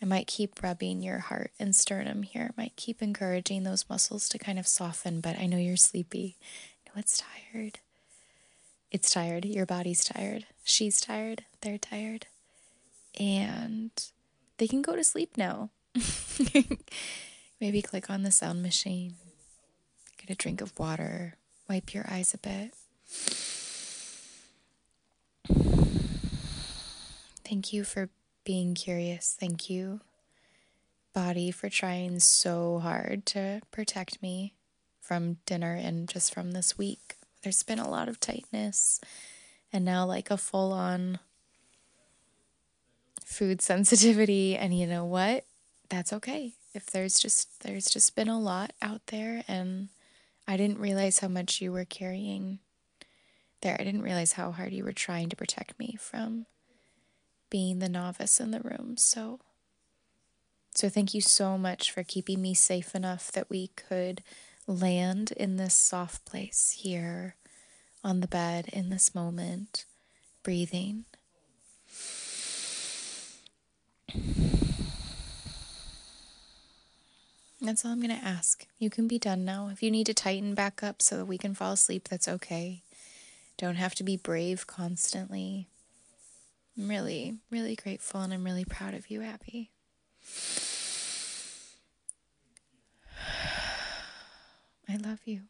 I 0.00 0.04
might 0.04 0.26
keep 0.26 0.62
rubbing 0.62 1.02
your 1.02 1.18
heart 1.18 1.50
and 1.58 1.74
sternum 1.74 2.22
here. 2.22 2.50
I 2.50 2.62
might 2.62 2.76
keep 2.76 3.02
encouraging 3.02 3.64
those 3.64 3.88
muscles 3.88 4.28
to 4.28 4.38
kind 4.38 4.58
of 4.58 4.66
soften, 4.66 5.20
but 5.20 5.38
I 5.38 5.46
know 5.46 5.56
you're 5.56 5.76
sleepy. 5.76 6.36
I 6.86 6.90
know 6.90 7.00
it's 7.00 7.22
tired. 7.52 7.80
It's 8.90 9.10
tired. 9.10 9.44
Your 9.44 9.66
body's 9.66 10.04
tired. 10.04 10.46
She's 10.62 11.00
tired. 11.00 11.44
They're 11.60 11.78
tired. 11.78 12.26
And 13.18 13.90
they 14.58 14.68
can 14.68 14.82
go 14.82 14.94
to 14.94 15.02
sleep 15.02 15.36
now. 15.36 15.70
Maybe 17.60 17.82
click 17.82 18.08
on 18.08 18.22
the 18.22 18.30
sound 18.30 18.62
machine, 18.62 19.14
get 20.16 20.30
a 20.30 20.36
drink 20.36 20.60
of 20.60 20.78
water, 20.78 21.34
wipe 21.68 21.92
your 21.92 22.06
eyes 22.08 22.32
a 22.32 22.38
bit. 22.38 22.72
Thank 27.44 27.72
you 27.72 27.82
for 27.82 28.10
being 28.48 28.74
curious. 28.74 29.36
Thank 29.38 29.68
you, 29.68 30.00
body, 31.12 31.50
for 31.50 31.68
trying 31.68 32.18
so 32.18 32.78
hard 32.78 33.26
to 33.26 33.60
protect 33.70 34.22
me 34.22 34.54
from 35.02 35.36
dinner 35.44 35.74
and 35.74 36.08
just 36.08 36.32
from 36.32 36.52
this 36.52 36.78
week. 36.78 37.16
There's 37.42 37.62
been 37.62 37.78
a 37.78 37.90
lot 37.90 38.08
of 38.08 38.18
tightness 38.18 39.02
and 39.70 39.84
now, 39.84 40.06
like, 40.06 40.30
a 40.30 40.38
full 40.38 40.72
on 40.72 41.18
food 43.22 43.60
sensitivity. 43.70 44.56
And 44.56 44.72
you 44.72 44.86
know 44.86 45.04
what? 45.04 45.44
That's 45.90 46.14
okay 46.14 46.54
if 46.72 46.86
there's 46.86 47.18
just 47.18 47.64
there's 47.64 47.90
just 47.90 48.16
been 48.16 48.28
a 48.28 48.40
lot 48.40 48.72
out 48.80 49.02
there 49.08 49.44
and 49.46 49.88
I 50.46 50.56
didn't 50.56 50.78
realize 50.78 51.18
how 51.18 51.28
much 51.28 51.60
you 51.60 51.70
were 51.70 51.84
carrying 51.84 52.60
there. 53.60 53.76
I 53.78 53.84
didn't 53.84 54.00
realize 54.00 54.32
how 54.32 54.52
hard 54.52 54.72
you 54.72 54.84
were 54.84 54.92
trying 54.92 55.28
to 55.28 55.36
protect 55.36 55.78
me 55.78 55.98
from 56.00 56.46
being 57.50 57.78
the 57.78 57.88
novice 57.88 58.40
in 58.40 58.50
the 58.50 58.60
room. 58.60 58.96
So 58.96 59.40
so 60.74 60.88
thank 60.88 61.12
you 61.12 61.20
so 61.20 61.58
much 61.58 61.90
for 61.90 62.04
keeping 62.04 62.40
me 62.40 62.54
safe 62.54 62.94
enough 62.94 63.32
that 63.32 63.50
we 63.50 63.68
could 63.68 64.22
land 64.68 65.32
in 65.32 65.56
this 65.56 65.74
soft 65.74 66.24
place 66.24 66.76
here 66.82 67.34
on 68.04 68.20
the 68.20 68.28
bed 68.28 68.68
in 68.72 68.88
this 68.88 69.12
moment, 69.12 69.86
breathing. 70.44 71.04
That's 77.60 77.84
all 77.84 77.90
I'm 77.90 78.00
going 78.00 78.16
to 78.16 78.24
ask. 78.24 78.66
You 78.78 78.88
can 78.88 79.08
be 79.08 79.18
done 79.18 79.44
now. 79.44 79.68
If 79.72 79.82
you 79.82 79.90
need 79.90 80.06
to 80.06 80.14
tighten 80.14 80.54
back 80.54 80.82
up 80.82 81.02
so 81.02 81.16
that 81.16 81.24
we 81.24 81.38
can 81.38 81.54
fall 81.54 81.72
asleep, 81.72 82.08
that's 82.08 82.28
okay. 82.28 82.82
Don't 83.56 83.74
have 83.74 83.96
to 83.96 84.04
be 84.04 84.16
brave 84.16 84.68
constantly. 84.68 85.66
I'm 86.78 86.88
really, 86.88 87.38
really 87.50 87.74
grateful 87.74 88.20
and 88.20 88.32
I'm 88.32 88.44
really 88.44 88.64
proud 88.64 88.94
of 88.94 89.10
you, 89.10 89.22
Abi. 89.22 89.72
I 94.88 94.96
love 94.96 95.18
you. 95.24 95.42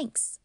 Thanks. 0.00 0.38